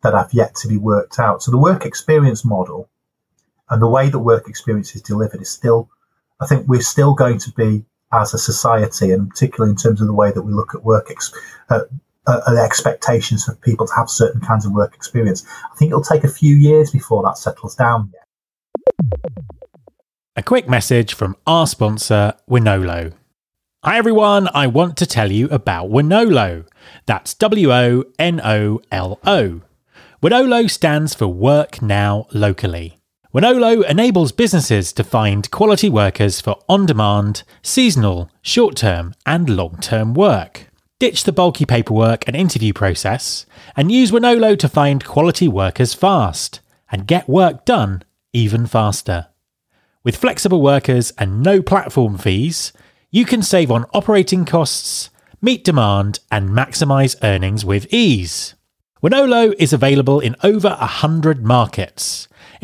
that 0.02 0.14
have 0.14 0.34
yet 0.34 0.56
to 0.56 0.68
be 0.68 0.78
worked 0.78 1.20
out. 1.20 1.44
So 1.44 1.52
the 1.52 1.58
work 1.58 1.86
experience 1.86 2.46
model 2.46 2.90
and 3.70 3.82
the 3.82 3.88
way 3.88 4.10
that 4.10 4.20
work 4.20 4.48
experience 4.48 4.96
is 4.96 5.02
delivered 5.02 5.42
is 5.42 5.50
still 5.50 5.90
I 6.40 6.48
think 6.48 6.68
we're 6.68 6.82
still 6.82 7.14
going 7.14 7.40
to 7.40 7.52
be 7.52 7.86
as 8.22 8.34
a 8.34 8.38
society, 8.38 9.12
and 9.12 9.30
particularly 9.30 9.72
in 9.72 9.78
terms 9.78 10.02
of 10.02 10.08
the 10.08 10.14
way 10.14 10.32
that 10.32 10.42
we 10.42 10.54
look 10.54 10.74
at 10.76 10.84
work, 10.84 11.08
ex- 11.10 11.34
uh, 11.70 11.82
uh, 12.28 12.56
expectations 12.64 13.46
for 13.46 13.56
people 13.56 13.88
to 13.88 13.94
have 13.94 14.10
certain 14.10 14.42
kinds 14.42 14.66
of 14.66 14.72
work 14.72 14.96
experience. 14.96 15.46
I 15.72 15.76
think 15.78 15.90
it'll 15.90 16.04
take 16.04 16.24
a 16.24 16.30
few 16.30 16.56
years 16.56 16.92
before 16.92 17.24
that 17.24 17.38
settles 17.38 17.76
down. 17.76 18.12
A 20.36 20.44
quick 20.44 20.68
message 20.68 21.14
from 21.14 21.38
our 21.48 21.68
sponsor, 21.68 22.34
Wonolo. 22.50 23.14
Hi 23.84 23.98
everyone, 23.98 24.50
I 24.54 24.68
want 24.68 24.98
to 24.98 25.06
tell 25.06 25.32
you 25.32 25.48
about 25.50 25.90
Wonolo. 25.90 26.68
That's 27.06 27.36
W 27.36 27.72
O 27.72 28.04
N 28.18 28.42
O 28.44 28.82
L 28.92 29.20
O. 29.24 29.62
Wonolo 30.24 30.70
stands 30.70 31.14
for 31.14 31.28
Work 31.28 31.84
Now 31.84 32.26
Locally. 32.34 32.98
Wonolo 33.36 33.84
enables 33.84 34.32
businesses 34.32 34.94
to 34.94 35.04
find 35.04 35.52
quality 35.52 35.90
workers 35.90 36.40
for 36.40 36.56
on 36.70 36.86
demand, 36.86 37.44
seasonal, 37.62 38.30
short 38.42 38.78
term, 38.78 39.14
and 39.26 39.50
long 39.50 39.76
term 39.82 40.14
work. 40.14 40.70
Ditch 41.00 41.26
the 41.26 41.34
bulky 41.34 41.66
paperwork 41.66 42.26
and 42.28 42.36
interview 42.38 42.72
process 42.72 43.46
and 43.76 43.92
use 43.92 44.10
Wonolo 44.10 44.58
to 44.58 44.70
find 44.70 45.04
quality 45.04 45.50
workers 45.50 45.94
fast 45.94 46.62
and 46.90 47.08
get 47.08 47.28
work 47.28 47.66
done 47.66 48.04
even 48.32 48.66
faster. 48.66 49.28
With 50.02 50.16
flexible 50.16 50.62
workers 50.62 51.12
and 51.18 51.44
no 51.44 51.62
platform 51.62 52.18
fees, 52.18 52.72
you 53.12 53.26
can 53.26 53.42
save 53.42 53.70
on 53.70 53.84
operating 53.94 54.46
costs, 54.46 55.10
meet 55.42 55.66
demand, 55.66 56.22
and 56.32 56.52
maximize 56.52 57.18
earnings 57.22 57.66
with 57.66 57.94
ease. 57.94 58.56
Wonolo 59.04 59.54
is 59.60 59.74
available 59.74 60.22
in 60.22 60.38
over 60.42 60.70
100 60.70 61.44
markets 61.44 62.30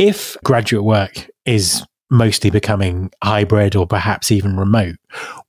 If 0.00 0.38
graduate 0.44 0.82
work 0.82 1.28
is 1.44 1.84
mostly 2.08 2.48
becoming 2.48 3.10
hybrid 3.22 3.76
or 3.76 3.86
perhaps 3.86 4.32
even 4.32 4.56
remote, 4.56 4.96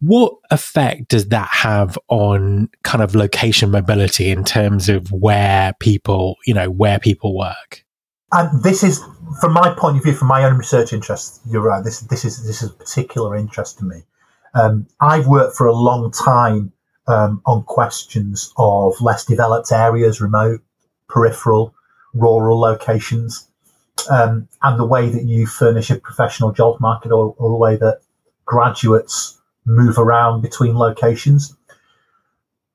what 0.02 0.34
effect 0.52 1.08
does 1.08 1.30
that 1.30 1.48
have 1.48 1.98
on 2.10 2.68
kind 2.84 3.02
of 3.02 3.16
location 3.16 3.72
mobility 3.72 4.30
in 4.30 4.44
terms 4.44 4.90
of 4.90 5.10
where 5.10 5.72
people, 5.80 6.36
you 6.46 6.54
know, 6.54 6.70
where 6.70 7.00
people 7.00 7.34
work? 7.34 7.86
And 8.34 8.62
this 8.62 8.84
is, 8.84 9.02
from 9.40 9.54
my 9.54 9.74
point 9.74 9.96
of 9.96 10.04
view, 10.04 10.14
from 10.14 10.28
my 10.28 10.44
own 10.44 10.58
research 10.58 10.92
interest, 10.92 11.40
you're 11.50 11.62
right. 11.62 11.82
This 11.82 12.02
this 12.02 12.26
is 12.26 12.46
this 12.46 12.62
is 12.62 12.72
particular 12.72 13.38
interest 13.38 13.80
to 13.80 13.86
me. 13.86 14.04
Um, 14.54 14.86
I've 15.00 15.28
worked 15.28 15.56
for 15.56 15.66
a 15.66 15.74
long 15.74 16.12
time 16.12 16.74
um, 17.08 17.42
on 17.46 17.64
questions 17.64 18.52
of 18.58 19.00
less 19.00 19.24
developed 19.24 19.72
areas, 19.72 20.20
remote, 20.20 20.60
peripheral, 21.08 21.74
rural 22.14 22.60
locations, 22.60 23.48
um, 24.10 24.48
and 24.62 24.80
the 24.80 24.86
way 24.86 25.10
that 25.10 25.24
you 25.24 25.48
furnish 25.48 25.90
a 25.90 25.96
professional 25.96 26.52
job 26.52 26.80
market, 26.80 27.12
or, 27.12 27.36
or 27.38 27.50
the 27.50 27.56
way 27.56 27.76
that 27.78 28.02
graduates 28.46 29.40
move 29.66 29.98
around 29.98 30.42
between 30.42 30.76
locations. 30.76 31.56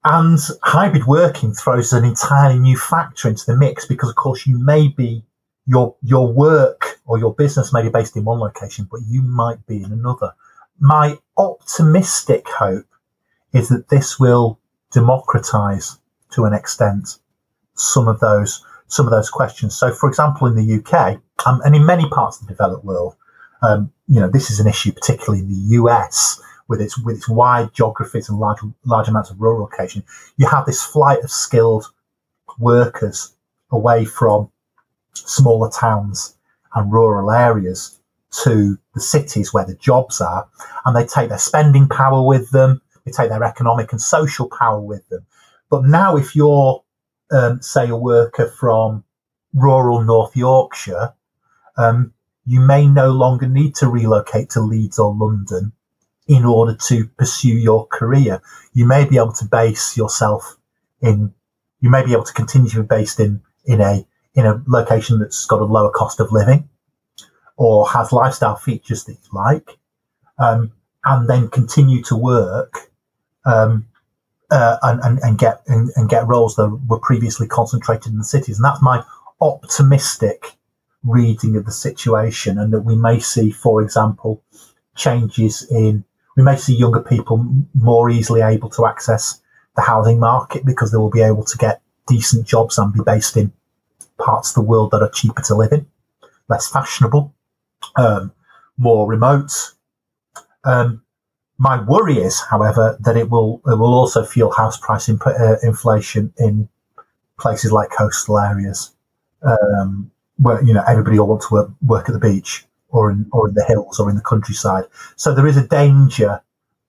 And 0.05 0.39
hybrid 0.63 1.07
working 1.07 1.53
throws 1.53 1.93
an 1.93 2.05
entirely 2.05 2.61
new 2.61 2.77
factor 2.77 3.29
into 3.29 3.45
the 3.45 3.57
mix 3.57 3.87
because, 3.87 4.09
of 4.09 4.15
course, 4.15 4.47
you 4.47 4.59
may 4.59 4.89
be 4.89 5.25
your 5.67 5.97
your 6.01 6.33
work 6.33 7.01
or 7.07 7.19
your 7.19 7.35
business 7.35 7.73
may 7.73 7.83
be 7.83 7.89
based 7.89 8.17
in 8.17 8.25
one 8.25 8.39
location, 8.39 8.87
but 8.91 9.01
you 9.09 9.23
might 9.23 9.67
be 9.67 9.83
in 9.83 9.93
another. 9.93 10.33
My 10.79 11.19
optimistic 11.37 12.47
hope 12.49 12.87
is 13.53 13.69
that 13.69 13.89
this 13.89 14.21
will 14.21 14.61
democratize 14.93 15.99
to 16.31 16.45
an 16.45 16.53
extent 16.53 17.19
some 17.75 18.09
of 18.09 18.21
those 18.21 18.65
some 18.89 19.07
of 19.07 19.11
those 19.11 19.31
questions. 19.31 19.77
So, 19.77 19.93
for 19.93 20.09
example, 20.09 20.47
in 20.47 20.55
the 20.55 20.77
UK 20.77 21.21
um, 21.47 21.61
and 21.65 21.75
in 21.75 21.85
many 21.85 22.09
parts 22.09 22.41
of 22.41 22.47
the 22.47 22.53
developed 22.53 22.85
world, 22.85 23.17
um, 23.63 23.93
you 24.07 24.21
know, 24.21 24.29
this 24.29 24.51
is 24.51 24.61
an 24.61 24.67
issue, 24.67 24.93
particularly 24.93 25.41
in 25.41 25.49
the 25.49 25.77
US 25.77 26.41
with 26.69 26.81
its 26.81 26.99
with 27.03 27.17
its 27.17 27.29
wide 27.29 27.73
geographies 27.73 28.29
and 28.29 28.39
large 28.39 28.59
large 28.85 29.09
amounts 29.09 29.31
of 29.31 29.41
rural 29.41 29.63
location. 29.63 30.03
You 30.37 30.47
have 30.49 30.67
this 30.67 30.83
flight 30.83 31.23
of 31.23 31.31
skilled 31.31 31.87
workers 32.59 33.35
away 33.71 34.05
from 34.05 34.51
smaller 35.15 35.71
towns 35.71 36.37
and 36.75 36.93
rural 36.93 37.31
areas 37.31 37.99
to 38.45 38.79
the 38.95 39.01
cities 39.01 39.53
where 39.53 39.65
the 39.65 39.75
jobs 39.77 40.21
are, 40.21 40.49
and 40.85 40.95
they 40.95 41.07
take 41.07 41.29
their 41.29 41.39
spending 41.39 41.89
power 41.89 42.23
with 42.23 42.51
them, 42.51 42.83
they 43.05 43.13
take 43.13 43.31
their 43.31 43.45
economic 43.45 43.93
and 43.93 44.01
social 44.01 44.49
power 44.49 44.81
with 44.81 45.09
them. 45.09 45.25
But 45.71 45.85
now, 45.85 46.17
if 46.17 46.37
you're, 46.37 46.83
um, 47.31 47.61
say, 47.63 47.89
a 47.89 47.97
worker 47.97 48.49
from 48.49 49.05
rural 49.55 50.03
North 50.03 50.37
Yorkshire, 50.37 51.15
um, 51.77 52.13
you 52.47 52.61
may 52.61 52.87
no 52.87 53.11
longer 53.11 53.49
need 53.49 53.75
to 53.77 53.89
relocate 53.89 54.51
to 54.51 54.61
Leeds 54.61 54.99
or 54.99 55.15
London 55.15 55.73
in 56.29 56.45
order 56.45 56.75
to 56.75 57.07
pursue 57.19 57.55
your 57.55 57.87
career. 57.87 58.41
You 58.73 58.87
may 58.87 59.05
be 59.05 59.17
able 59.17 59.33
to 59.35 59.45
base 59.45 59.97
yourself 59.97 60.57
in, 61.01 61.33
you 61.81 61.91
may 61.91 62.05
be 62.05 62.13
able 62.13 62.25
to 62.25 62.33
continue 62.33 62.71
to 62.71 62.83
be 62.83 62.87
based 62.87 63.21
in, 63.21 63.43
in 63.65 63.81
a 63.81 64.07
in 64.35 64.45
a 64.45 64.63
location 64.67 65.19
that's 65.19 65.47
got 65.47 65.63
a 65.63 65.65
lower 65.65 65.91
cost 65.91 66.21
of 66.21 66.31
living 66.31 66.69
or 67.57 67.89
has 67.89 68.13
lifestyle 68.13 68.57
features 68.57 69.05
that 69.05 69.13
you 69.13 69.31
like, 69.33 69.79
um, 70.39 70.73
and 71.05 71.29
then 71.29 71.49
continue 71.49 72.03
to 72.03 72.15
work 72.15 72.91
um, 73.47 73.87
uh, 74.51 74.77
and, 74.83 75.01
and, 75.03 75.19
and, 75.23 75.39
get 75.39 75.63
and, 75.67 75.91
and, 75.97 76.09
get 76.09 76.27
roles 76.27 76.55
that 76.57 76.69
were 76.87 77.01
previously 77.01 77.47
concentrated 77.49 78.13
in 78.13 78.19
the 78.19 78.25
cities. 78.25 78.59
And 78.59 78.65
that's 78.65 78.83
my 78.83 79.03
optimistic 79.41 80.53
reading 81.03 81.57
of 81.57 81.65
the 81.65 81.73
situation, 81.73 82.59
and 82.59 82.73
that 82.73 82.83
we 82.83 82.97
may 82.97 83.19
see, 83.19 83.51
for 83.51 83.83
example, 83.83 84.43
changes 84.95 85.67
in 85.71 86.05
we 86.37 86.43
may 86.43 86.57
see 86.57 86.77
younger 86.77 87.01
people 87.01 87.45
more 87.75 88.11
easily 88.11 88.43
able 88.43 88.69
to 88.71 88.87
access 88.87 89.41
the 89.75 89.83
housing 89.83 90.21
market 90.21 90.65
because 90.67 90.93
they 90.93 90.99
will 90.99 91.11
be 91.11 91.23
able 91.23 91.45
to 91.45 91.57
get 91.57 91.81
decent 92.07 92.47
jobs 92.47 92.79
and 92.79 92.93
be 92.93 93.01
based 93.05 93.37
in 93.37 93.53
parts 94.19 94.51
of 94.51 94.55
the 94.55 94.69
world 94.69 94.91
that 94.91 95.03
are 95.03 95.11
cheaper 95.11 95.43
to 95.43 95.55
live 95.55 95.73
in, 95.73 95.87
less 96.49 96.69
fashionable, 96.69 97.35
um, 97.97 98.33
more 98.77 99.09
remote. 99.09 99.51
Um, 100.65 101.03
my 101.59 101.83
worry 101.83 102.19
is, 102.19 102.41
however, 102.41 102.97
that 103.01 103.17
it 103.17 103.31
will 103.31 103.63
it 103.67 103.79
will 103.79 103.95
also 103.95 104.25
fuel 104.25 104.51
house 104.51 104.77
price 104.79 105.09
imp- 105.09 105.27
uh, 105.27 105.57
inflation 105.63 106.33
in 106.39 106.69
places 107.39 107.73
like 107.73 107.91
coastal 107.91 108.39
areas, 108.39 108.95
um, 109.43 110.11
where 110.37 110.63
you 110.63 110.75
know 110.75 110.85
everybody 110.87 111.19
will 111.19 111.29
want 111.29 111.43
to 111.43 111.49
work, 111.55 111.71
work 111.87 112.09
at 112.09 112.13
the 112.13 112.19
beach 112.19 112.67
or 112.89 113.11
in 113.11 113.27
or 113.33 113.49
in 113.49 113.55
the 113.55 113.65
hills 113.65 113.99
or 113.99 114.11
in 114.11 114.17
the 114.17 114.23
countryside. 114.23 114.85
So 115.17 115.35
there 115.35 115.47
is 115.47 115.57
a 115.57 115.67
danger 115.67 116.43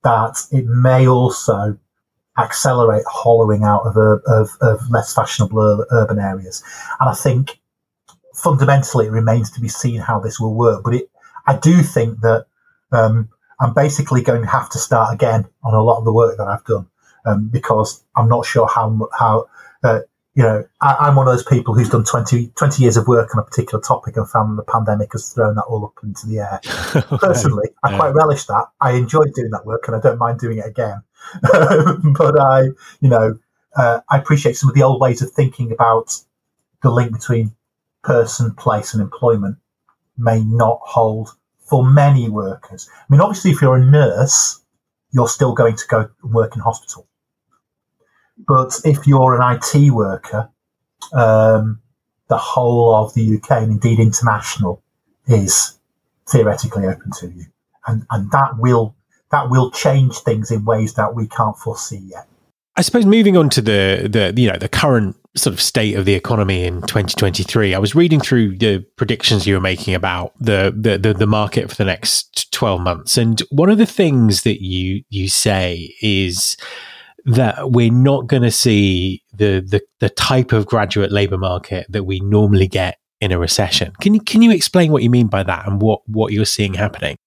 that 0.03 0.37
it 0.51 0.65
may 0.65 1.07
also 1.07 1.77
accelerate 2.37 3.03
hollowing 3.07 3.63
out 3.63 3.81
of, 3.81 3.97
of, 4.27 4.49
of 4.61 4.89
less 4.91 5.13
fashionable 5.13 5.85
urban 5.91 6.19
areas. 6.19 6.63
And 6.99 7.09
I 7.09 7.13
think 7.13 7.59
fundamentally 8.35 9.07
it 9.07 9.11
remains 9.11 9.49
to 9.51 9.61
be 9.61 9.67
seen 9.67 9.99
how 9.99 10.19
this 10.19 10.39
will 10.39 10.53
work. 10.53 10.83
But 10.83 10.93
it, 10.93 11.09
I 11.47 11.57
do 11.57 11.81
think 11.81 12.21
that 12.21 12.45
um, 12.91 13.29
I'm 13.59 13.73
basically 13.73 14.21
going 14.21 14.41
to 14.41 14.47
have 14.47 14.69
to 14.71 14.77
start 14.77 15.13
again 15.13 15.47
on 15.63 15.73
a 15.73 15.81
lot 15.81 15.97
of 15.97 16.05
the 16.05 16.13
work 16.13 16.37
that 16.37 16.47
I've 16.47 16.63
done 16.65 16.87
um, 17.25 17.49
because 17.49 18.03
I'm 18.15 18.29
not 18.29 18.45
sure 18.45 18.67
how 18.67 19.09
how 19.17 19.47
uh, 19.83 20.01
you 20.35 20.43
know 20.43 20.63
I, 20.81 21.07
am 21.07 21.15
one 21.15 21.27
of 21.27 21.33
those 21.33 21.43
people 21.43 21.73
who's 21.73 21.89
done 21.89 22.03
20, 22.03 22.47
20, 22.55 22.81
years 22.81 22.97
of 22.97 23.07
work 23.07 23.35
on 23.35 23.41
a 23.41 23.45
particular 23.45 23.81
topic 23.81 24.15
and 24.17 24.29
found 24.29 24.51
that 24.57 24.65
the 24.65 24.71
pandemic 24.71 25.11
has 25.13 25.29
thrown 25.33 25.55
that 25.55 25.63
all 25.63 25.85
up 25.85 26.03
into 26.03 26.27
the 26.27 26.39
air. 26.39 26.59
Personally, 27.19 27.69
I 27.83 27.95
quite 27.97 28.13
relish 28.13 28.45
that. 28.45 28.65
I 28.79 28.91
enjoyed 28.91 29.33
doing 29.33 29.51
that 29.51 29.65
work 29.65 29.87
and 29.87 29.95
I 29.95 29.99
don't 29.99 30.19
mind 30.19 30.39
doing 30.39 30.59
it 30.59 30.65
again. 30.65 31.01
but 31.41 32.39
I, 32.39 32.69
you 33.01 33.09
know, 33.09 33.39
uh, 33.75 34.01
I 34.09 34.17
appreciate 34.17 34.55
some 34.55 34.69
of 34.69 34.75
the 34.75 34.83
old 34.83 35.01
ways 35.01 35.21
of 35.21 35.31
thinking 35.31 35.71
about 35.71 36.15
the 36.81 36.91
link 36.91 37.11
between 37.11 37.55
person, 38.03 38.53
place, 38.53 38.93
and 38.93 39.01
employment 39.01 39.57
may 40.17 40.41
not 40.41 40.79
hold 40.83 41.29
for 41.69 41.85
many 41.85 42.29
workers. 42.29 42.89
I 42.91 43.05
mean, 43.09 43.21
obviously, 43.21 43.51
if 43.51 43.61
you're 43.61 43.75
a 43.75 43.85
nurse, 43.85 44.61
you're 45.11 45.27
still 45.27 45.53
going 45.53 45.75
to 45.75 45.83
go 45.87 46.09
work 46.23 46.55
in 46.55 46.61
hospital. 46.61 47.07
But 48.47 48.79
if 48.85 49.07
you're 49.07 49.39
an 49.39 49.59
IT 49.59 49.91
worker, 49.91 50.49
um, 51.13 51.81
the 52.27 52.37
whole 52.37 52.95
of 52.95 53.13
the 53.13 53.37
UK 53.37 53.63
and 53.63 53.71
indeed 53.71 53.99
international 53.99 54.83
is 55.27 55.77
theoretically 56.29 56.85
open 56.85 57.11
to 57.19 57.27
you. 57.27 57.45
And, 57.85 58.05
and 58.09 58.31
that 58.31 58.57
will 58.57 58.95
that 59.31 59.49
will 59.49 59.71
change 59.71 60.19
things 60.19 60.51
in 60.51 60.63
ways 60.63 60.93
that 60.93 61.13
we 61.13 61.27
can't 61.27 61.57
foresee 61.57 61.97
yet. 61.97 62.27
I 62.77 62.81
suppose 62.81 63.07
moving 63.07 63.35
on 63.35 63.49
to 63.49 63.61
the 63.61 64.07
the 64.09 64.39
you 64.39 64.51
know 64.51 64.57
the 64.57 64.69
current 64.69 65.15
sort 65.35 65.53
of 65.53 65.61
state 65.61 65.95
of 65.95 66.05
the 66.05 66.13
economy 66.13 66.63
in 66.63 66.81
2023, 66.81 67.75
I 67.75 67.79
was 67.79 67.95
reading 67.95 68.19
through 68.19 68.57
the 68.57 68.85
predictions 68.95 69.45
you 69.45 69.55
were 69.55 69.61
making 69.61 69.95
about 69.95 70.33
the 70.39 70.73
the 70.75 70.97
the, 70.97 71.13
the 71.13 71.27
market 71.27 71.69
for 71.69 71.75
the 71.75 71.85
next 71.85 72.51
12 72.51 72.81
months, 72.81 73.17
and 73.17 73.41
one 73.49 73.69
of 73.69 73.79
the 73.79 73.85
things 73.87 74.43
that 74.43 74.63
you 74.63 75.03
you 75.09 75.27
say 75.27 75.95
is 76.01 76.55
that 77.25 77.71
we're 77.71 77.91
not 77.91 78.27
going 78.27 78.43
to 78.43 78.51
see 78.51 79.23
the, 79.33 79.59
the 79.59 79.81
the 79.99 80.09
type 80.09 80.53
of 80.53 80.67
graduate 80.67 81.11
labor 81.11 81.37
market 81.37 81.87
that 81.89 82.03
we 82.03 82.19
normally 82.19 82.67
get 82.67 82.99
in 83.19 83.31
a 83.31 83.39
recession. 83.39 83.91
Can 83.99 84.13
you 84.13 84.21
can 84.21 84.43
you 84.43 84.51
explain 84.51 84.91
what 84.91 85.01
you 85.01 85.09
mean 85.09 85.27
by 85.27 85.41
that 85.41 85.67
and 85.67 85.81
what 85.81 86.01
what 86.07 86.31
you're 86.31 86.45
seeing 86.45 86.75
happening? 86.75 87.17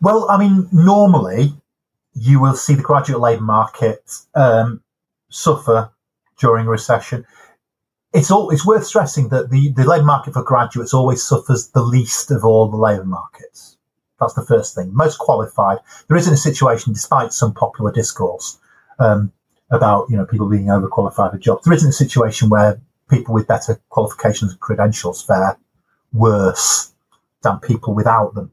Well, 0.00 0.28
I 0.28 0.36
mean, 0.36 0.68
normally 0.72 1.54
you 2.12 2.40
will 2.40 2.54
see 2.54 2.74
the 2.74 2.82
graduate 2.82 3.20
labour 3.20 3.42
market 3.42 4.00
um, 4.34 4.82
suffer 5.36 5.90
during 6.38 6.66
recession. 6.66 7.26
It's 8.12 8.30
all, 8.30 8.50
it's 8.50 8.66
worth 8.66 8.86
stressing 8.86 9.28
that 9.28 9.50
the, 9.50 9.72
the 9.72 9.84
labour 9.84 10.04
market 10.04 10.34
for 10.34 10.42
graduates 10.42 10.94
always 10.94 11.22
suffers 11.22 11.68
the 11.68 11.82
least 11.82 12.30
of 12.30 12.44
all 12.44 12.70
the 12.70 12.76
labour 12.76 13.04
markets. 13.04 13.76
That's 14.18 14.34
the 14.34 14.46
first 14.46 14.74
thing. 14.74 14.94
Most 14.94 15.18
qualified. 15.18 15.78
There 16.08 16.16
isn't 16.16 16.32
a 16.32 16.38
situation, 16.38 16.94
despite 16.94 17.34
some 17.34 17.52
popular 17.52 17.92
discourse 17.92 18.58
um, 18.98 19.32
about 19.70 20.08
you 20.08 20.16
know 20.16 20.24
people 20.24 20.48
being 20.48 20.66
overqualified 20.66 21.32
for 21.32 21.38
jobs. 21.38 21.64
There 21.64 21.74
isn't 21.74 21.90
a 21.90 21.92
situation 21.92 22.48
where 22.48 22.80
people 23.10 23.34
with 23.34 23.46
better 23.46 23.78
qualifications 23.90 24.52
and 24.52 24.60
credentials 24.60 25.22
fare 25.22 25.58
worse 26.14 26.92
than 27.42 27.58
people 27.58 27.94
without 27.94 28.34
them. 28.34 28.52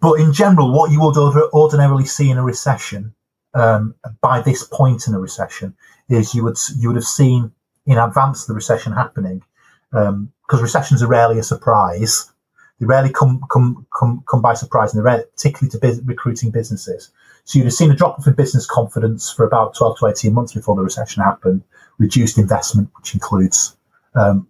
But 0.00 0.14
in 0.14 0.32
general, 0.32 0.72
what 0.72 0.90
you 0.90 1.00
would 1.00 1.16
ordinarily 1.16 2.04
see 2.04 2.28
in 2.28 2.38
a 2.38 2.42
recession, 2.42 3.14
um, 3.54 3.94
by 4.20 4.40
this 4.40 4.64
point 4.64 5.06
in 5.06 5.14
a 5.14 5.20
recession, 5.20 5.74
is 6.08 6.34
you 6.34 6.44
would 6.44 6.58
you 6.76 6.88
would 6.88 6.96
have 6.96 7.04
seen 7.04 7.52
in 7.86 7.98
advance 7.98 8.46
the 8.46 8.54
recession 8.54 8.92
happening, 8.92 9.42
because 9.90 10.08
um, 10.08 10.32
recessions 10.62 11.02
are 11.02 11.08
rarely 11.08 11.38
a 11.38 11.42
surprise. 11.42 12.30
they 12.78 12.86
rarely 12.86 13.12
come 13.12 13.42
come 13.50 13.86
come 13.96 14.22
come 14.28 14.42
by 14.42 14.54
surprise, 14.54 14.94
and 14.94 15.04
they're 15.04 15.22
particularly 15.22 15.70
to 15.70 15.78
biz- 15.78 16.02
recruiting 16.04 16.50
businesses. 16.50 17.10
So 17.44 17.58
you'd 17.58 17.66
have 17.66 17.74
seen 17.74 17.90
a 17.90 17.96
drop 17.96 18.26
in 18.26 18.32
business 18.32 18.66
confidence 18.66 19.30
for 19.30 19.44
about 19.44 19.74
12 19.74 19.98
to 19.98 20.06
18 20.06 20.32
months 20.32 20.54
before 20.54 20.76
the 20.76 20.82
recession 20.82 21.22
happened, 21.22 21.62
reduced 21.98 22.38
investment, 22.38 22.88
which 22.96 23.12
includes 23.12 23.76
um, 24.14 24.48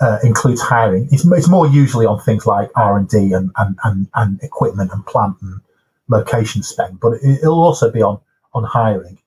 uh, 0.00 0.18
includes 0.22 0.62
hiring. 0.62 1.08
It's, 1.12 1.24
it's, 1.26 1.48
more 1.48 1.66
usually 1.66 2.06
on 2.06 2.20
things 2.20 2.46
like 2.46 2.70
R 2.74 2.96
and 2.96 3.08
D 3.08 3.32
and 3.32 3.50
and 3.58 4.08
and 4.14 4.42
equipment 4.42 4.90
and 4.92 5.04
plant 5.06 5.36
and 5.42 5.60
location 6.08 6.62
spend, 6.62 6.98
but 7.00 7.14
it, 7.22 7.40
will 7.42 7.62
also 7.62 7.90
be 7.90 8.02
on 8.02 8.20
on 8.52 8.64
hiring. 8.64 9.18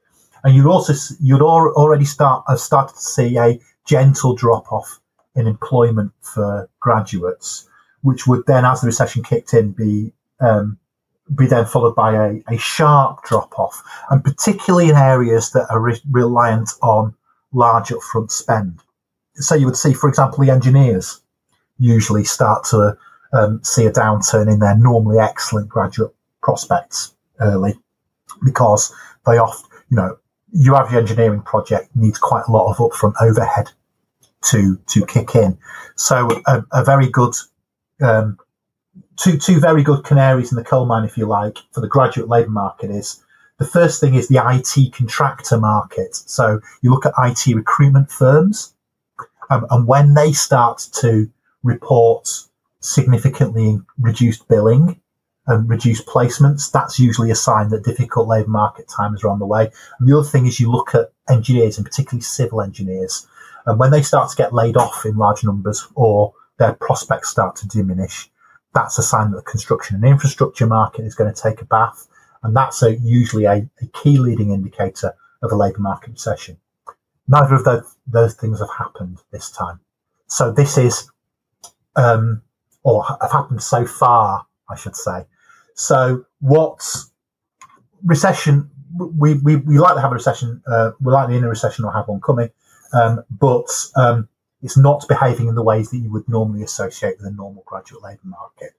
And 0.43 0.55
you'd 0.55 0.67
also 0.67 0.93
you'd 1.21 1.41
already 1.41 2.05
start 2.05 2.43
have 2.47 2.59
started 2.59 2.95
to 2.95 3.01
see 3.01 3.38
a 3.38 3.59
gentle 3.86 4.36
drop 4.36 4.71
off 4.71 4.99
in 5.36 5.47
employment 5.47 6.12
for 6.21 6.69
graduates, 6.79 7.67
which 8.01 8.27
would 8.27 8.45
then, 8.45 8.65
as 8.65 8.81
the 8.81 8.88
recession 8.88 9.23
kicked 9.23 9.53
in, 9.53 9.71
be 9.71 10.12
um, 10.39 10.77
be 11.33 11.47
then 11.47 11.65
followed 11.65 11.95
by 11.95 12.13
a, 12.13 12.43
a 12.49 12.57
sharp 12.57 13.23
drop 13.23 13.57
off, 13.57 13.81
and 14.09 14.23
particularly 14.23 14.89
in 14.89 14.95
areas 14.95 15.51
that 15.51 15.67
are 15.69 15.79
re- 15.79 16.01
reliant 16.12 16.71
on 16.81 17.15
large 17.53 17.89
upfront 17.89 18.31
spend. 18.31 18.79
So 19.36 19.55
you 19.55 19.65
would 19.65 19.77
see, 19.77 19.93
for 19.93 20.09
example, 20.09 20.43
the 20.43 20.51
engineers 20.51 21.21
usually 21.79 22.23
start 22.23 22.65
to 22.65 22.97
um, 23.31 23.63
see 23.63 23.86
a 23.86 23.91
downturn 23.91 24.51
in 24.51 24.59
their 24.59 24.77
normally 24.77 25.19
excellent 25.19 25.69
graduate 25.69 26.13
prospects 26.41 27.15
early 27.39 27.75
because 28.43 28.93
they 29.25 29.38
often, 29.38 29.69
you 29.89 29.97
know, 29.97 30.17
you 30.51 30.73
your 30.73 30.99
engineering 30.99 31.41
project 31.41 31.89
needs 31.95 32.19
quite 32.19 32.43
a 32.47 32.51
lot 32.51 32.69
of 32.69 32.77
upfront 32.77 33.13
overhead 33.21 33.71
to 34.43 34.77
to 34.88 35.05
kick 35.05 35.36
in. 35.36 35.57
So 35.95 36.29
a, 36.45 36.63
a 36.71 36.83
very 36.83 37.09
good 37.09 37.33
um, 38.01 38.38
two 39.17 39.38
two 39.38 39.59
very 39.59 39.83
good 39.83 40.03
canaries 40.03 40.51
in 40.51 40.57
the 40.57 40.63
coal 40.63 40.86
mine, 40.86 41.05
if 41.05 41.17
you 41.17 41.25
like, 41.25 41.57
for 41.71 41.81
the 41.81 41.88
graduate 41.88 42.29
labour 42.29 42.51
market 42.51 42.91
is 42.91 43.23
the 43.57 43.65
first 43.65 43.99
thing 43.99 44.15
is 44.15 44.27
the 44.27 44.41
IT 44.43 44.93
contractor 44.93 45.57
market. 45.57 46.15
So 46.15 46.59
you 46.81 46.91
look 46.91 47.05
at 47.05 47.13
IT 47.17 47.55
recruitment 47.55 48.12
firms, 48.12 48.73
um, 49.49 49.65
and 49.69 49.88
when 49.88 50.13
they 50.13 50.33
start 50.33 50.88
to 51.01 51.29
report 51.63 52.29
significantly 52.79 53.79
reduced 53.97 54.47
billing 54.47 54.99
and 55.47 55.69
reduced 55.69 56.06
placements, 56.06 56.71
that's 56.71 56.99
usually 56.99 57.32
a 57.32 57.36
sign 57.36 57.69
that 57.69 57.84
difficult 57.84 58.27
labour 58.27 58.49
market 58.49 58.88
times 58.88 59.23
are 59.23 59.29
on 59.29 59.39
the 59.39 59.45
way. 59.45 59.69
And 59.99 60.08
the 60.08 60.17
other 60.17 60.27
thing 60.27 60.45
is 60.45 60.60
you 60.60 60.71
look 60.71 60.95
at 60.95 61.12
engineers, 61.29 61.77
and 61.77 61.86
particularly 61.86 62.21
civil 62.21 62.62
engineers, 62.62 63.27
and 63.65 63.79
when 63.79 63.91
they 63.91 64.01
start 64.01 64.29
to 64.29 64.36
get 64.36 64.53
laid 64.53 64.77
off 64.77 65.06
in 65.06 65.17
large 65.17 65.43
numbers 65.43 65.88
or 65.95 66.34
their 66.58 66.73
prospects 66.73 67.29
start 67.29 67.56
to 67.58 67.67
diminish, 67.67 68.29
that's 68.73 68.97
a 68.97 69.03
sign 69.03 69.32
that 69.32 69.38
the 69.38 69.51
construction 69.51 69.95
and 69.95 70.06
infrastructure 70.06 70.67
market 70.67 71.06
is 71.06 71.15
going 71.15 71.34
to 71.34 71.41
take 71.41 71.62
a 71.62 71.65
bath. 71.65 72.08
And 72.43 72.56
that's 72.56 72.84
a, 72.84 72.95
usually 72.95 73.45
a, 73.45 73.69
a 73.82 73.88
key 73.93 74.17
leading 74.17 74.51
indicator 74.51 75.13
of 75.41 75.51
a 75.51 75.56
labour 75.56 75.79
market 75.79 76.12
recession. 76.12 76.58
Neither 77.27 77.56
of 77.56 77.63
those, 77.63 77.95
those 78.06 78.34
things 78.34 78.60
have 78.60 78.69
happened 78.77 79.19
this 79.32 79.49
time. 79.49 79.79
So 80.27 80.51
this 80.51 80.77
is, 80.77 81.10
um, 81.95 82.41
or 82.84 83.06
have 83.21 83.32
happened 83.32 83.62
so 83.62 83.86
far, 83.86 84.45
I 84.69 84.75
should 84.75 84.95
say. 84.95 85.25
So 85.75 86.25
what 86.39 86.81
recession, 88.03 88.69
we, 88.97 89.36
we, 89.36 89.57
we 89.57 89.77
like 89.77 89.95
to 89.95 90.01
have 90.01 90.12
a 90.12 90.15
recession, 90.15 90.62
uh, 90.67 90.91
we're 91.01 91.13
likely 91.13 91.38
in 91.38 91.43
a 91.43 91.49
recession 91.49 91.86
or 91.86 91.91
have 91.91 92.07
one 92.07 92.21
coming, 92.21 92.49
um, 92.93 93.23
but 93.31 93.67
um, 93.95 94.27
it's 94.62 94.77
not 94.77 95.05
behaving 95.07 95.47
in 95.47 95.55
the 95.55 95.63
ways 95.63 95.89
that 95.91 95.97
you 95.97 96.12
would 96.12 96.27
normally 96.29 96.63
associate 96.63 97.17
with 97.17 97.27
a 97.27 97.31
normal 97.31 97.63
graduate 97.65 98.03
labour 98.03 98.19
market. 98.23 98.71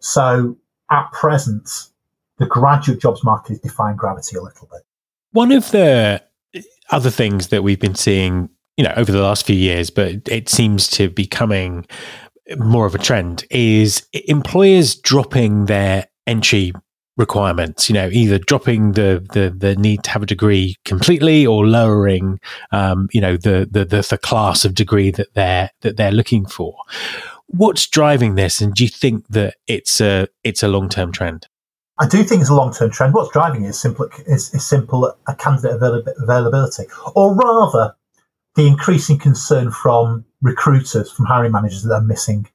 So 0.00 0.56
at 0.90 1.10
present, 1.12 1.68
the 2.38 2.46
graduate 2.46 3.00
jobs 3.00 3.24
market 3.24 3.54
is 3.54 3.60
defying 3.60 3.96
gravity 3.96 4.36
a 4.36 4.42
little 4.42 4.68
bit. 4.70 4.82
One 5.32 5.52
of 5.52 5.70
the 5.70 6.22
other 6.90 7.10
things 7.10 7.48
that 7.48 7.62
we've 7.62 7.80
been 7.80 7.94
seeing, 7.94 8.50
you 8.76 8.84
know, 8.84 8.92
over 8.96 9.10
the 9.10 9.22
last 9.22 9.46
few 9.46 9.56
years, 9.56 9.90
but 9.90 10.28
it 10.28 10.48
seems 10.48 10.88
to 10.88 11.08
be 11.08 11.26
coming 11.26 11.86
more 12.58 12.86
of 12.86 12.94
a 12.94 12.98
trend 12.98 13.44
is 13.50 14.06
employers 14.12 14.94
dropping 14.96 15.66
their 15.66 16.06
entry 16.26 16.72
requirements 17.18 17.90
you 17.90 17.94
know 17.94 18.08
either 18.10 18.38
dropping 18.38 18.92
the, 18.92 19.24
the 19.34 19.50
the 19.50 19.76
need 19.76 20.02
to 20.02 20.10
have 20.10 20.22
a 20.22 20.26
degree 20.26 20.76
completely 20.84 21.46
or 21.46 21.66
lowering 21.66 22.40
um, 22.70 23.08
you 23.12 23.20
know 23.20 23.36
the, 23.36 23.68
the 23.70 23.84
the 23.84 24.06
the 24.08 24.18
class 24.18 24.64
of 24.64 24.74
degree 24.74 25.10
that 25.10 25.34
they're 25.34 25.70
that 25.82 25.96
they're 25.96 26.12
looking 26.12 26.46
for. 26.46 26.76
What's 27.48 27.86
driving 27.86 28.34
this 28.34 28.62
and 28.62 28.74
do 28.74 28.82
you 28.82 28.88
think 28.88 29.26
that 29.28 29.56
it's 29.66 30.00
a 30.00 30.28
it's 30.42 30.62
a 30.62 30.68
long-term 30.68 31.12
trend? 31.12 31.46
I 31.98 32.08
do 32.08 32.24
think 32.24 32.40
it's 32.40 32.50
a 32.50 32.54
long-term 32.54 32.90
trend. 32.90 33.14
What's 33.14 33.32
driving 33.32 33.64
it 33.64 33.68
is 33.68 33.80
simple 33.80 34.08
is, 34.26 34.52
is 34.54 34.64
simple 34.66 35.14
a 35.28 35.34
candidate 35.36 35.76
availability, 36.18 36.84
or 37.14 37.34
rather, 37.34 37.94
the 38.56 38.66
increasing 38.66 39.18
concern 39.18 39.70
from 39.70 40.24
recruiters, 40.40 41.12
from 41.12 41.26
hiring 41.26 41.52
managers 41.52 41.82
that 41.82 41.90
they're 41.90 42.00
missing 42.00 42.48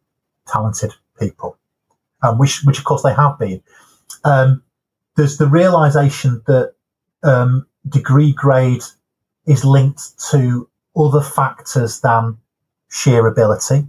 talented 0.47 0.93
people, 1.19 1.57
um, 2.23 2.37
which 2.37 2.63
which 2.63 2.79
of 2.79 2.85
course 2.85 3.03
they 3.03 3.13
have 3.13 3.37
been 3.39 3.61
um, 4.23 4.63
there's 5.15 5.37
the 5.37 5.47
realization 5.47 6.41
that 6.47 6.73
um, 7.23 7.67
degree 7.87 8.33
grade 8.33 8.83
is 9.45 9.65
linked 9.65 10.19
to 10.31 10.69
other 10.95 11.21
factors 11.21 12.01
than 12.01 12.37
sheer 12.89 13.27
ability. 13.27 13.85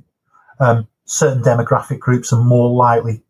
Um, 0.61 0.89
certain 1.05 1.43
demographic 1.43 1.99
groups 1.99 2.33
are 2.33 2.43
more 2.43 2.71
likely, 2.71 3.23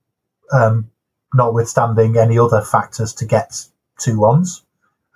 um, 0.52 0.90
notwithstanding 1.34 2.16
any 2.16 2.38
other 2.38 2.62
factors, 2.62 3.12
to 3.14 3.26
get 3.26 3.64
two 3.98 4.18
ones. 4.18 4.62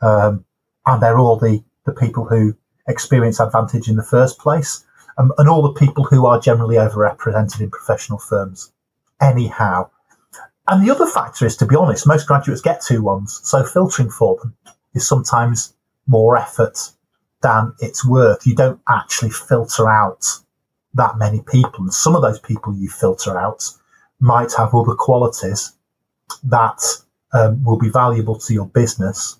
Um, 0.01 0.45
and 0.87 1.01
they're 1.01 1.19
all 1.19 1.37
the, 1.37 1.63
the 1.87 1.93
people 1.93 2.25
who 2.25 2.57
experience 2.89 3.39
advantage 3.39 3.89
in 3.89 3.97
the 3.97 4.03
first 4.03 4.39
place, 4.39 4.85
and 5.19 5.49
all 5.49 5.63
the 5.63 5.79
people 5.79 6.05
who 6.05 6.27
are 6.27 6.41
generally 6.41 6.77
overrepresented 6.77 7.61
in 7.61 7.71
professional 7.71 8.19
firms. 8.19 8.73
Anyhow, 9.23 9.91
and 10.67 10.85
the 10.85 10.93
other 10.93 11.07
factor 11.07 11.47
is, 11.47 11.57
to 11.59 11.67
be 11.67 11.77
honest, 11.77 12.07
most 12.07 12.27
graduates 12.27 12.61
get 12.61 12.83
two 12.83 13.03
ones, 13.03 13.41
so 13.45 13.65
filtering 13.65 14.11
for 14.11 14.37
them 14.37 14.57
is 14.95 15.07
sometimes 15.07 15.75
more 16.07 16.37
effort 16.37 16.79
than 17.43 17.73
it's 17.81 18.05
worth. 18.07 18.47
You 18.47 18.55
don't 18.55 18.81
actually 18.89 19.31
filter 19.31 19.89
out 19.89 20.25
that 20.95 21.19
many 21.19 21.43
people, 21.47 21.81
and 21.81 21.95
some 21.95 22.15
of 22.15 22.23
those 22.23 22.39
people 22.41 22.75
you 22.75 22.89
filter 22.89 23.39
out 23.39 23.69
might 24.21 24.53
have 24.55 24.75
other 24.75 24.95
qualities 24.95 25.73
that 26.45 26.81
um, 27.33 27.63
will 27.65 27.79
be 27.79 27.91
valuable 27.91 28.39
to 28.39 28.53
your 28.53 28.67
business, 28.67 29.39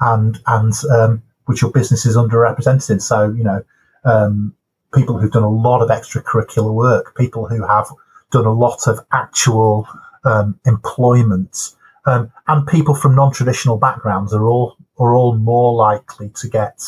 and 0.00 0.38
and 0.46 0.72
um, 0.90 1.22
which 1.46 1.62
your 1.62 1.70
business 1.70 2.04
is 2.04 2.16
underrepresented 2.16 2.90
in. 2.90 3.00
So 3.00 3.30
you 3.30 3.44
know, 3.44 3.64
um, 4.04 4.54
people 4.94 5.18
who've 5.18 5.32
done 5.32 5.42
a 5.42 5.50
lot 5.50 5.82
of 5.82 5.88
extracurricular 5.88 6.72
work, 6.72 7.16
people 7.16 7.48
who 7.48 7.66
have 7.66 7.88
done 8.30 8.46
a 8.46 8.52
lot 8.52 8.86
of 8.86 9.00
actual 9.12 9.86
um, 10.24 10.58
employment, 10.66 11.72
um, 12.06 12.30
and 12.46 12.66
people 12.66 12.94
from 12.94 13.14
non-traditional 13.14 13.78
backgrounds 13.78 14.32
are 14.32 14.46
all 14.46 14.76
are 14.98 15.14
all 15.14 15.36
more 15.36 15.74
likely 15.74 16.30
to 16.30 16.48
get, 16.48 16.82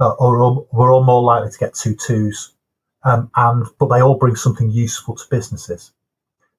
uh, 0.00 0.12
or 0.18 0.66
we're 0.72 0.92
all 0.92 1.04
more 1.04 1.22
likely 1.22 1.50
to 1.50 1.58
get 1.58 1.74
two 1.74 1.94
twos, 1.94 2.52
um, 3.04 3.30
and 3.36 3.66
but 3.78 3.88
they 3.88 4.00
all 4.00 4.18
bring 4.18 4.36
something 4.36 4.70
useful 4.70 5.14
to 5.16 5.24
businesses. 5.30 5.92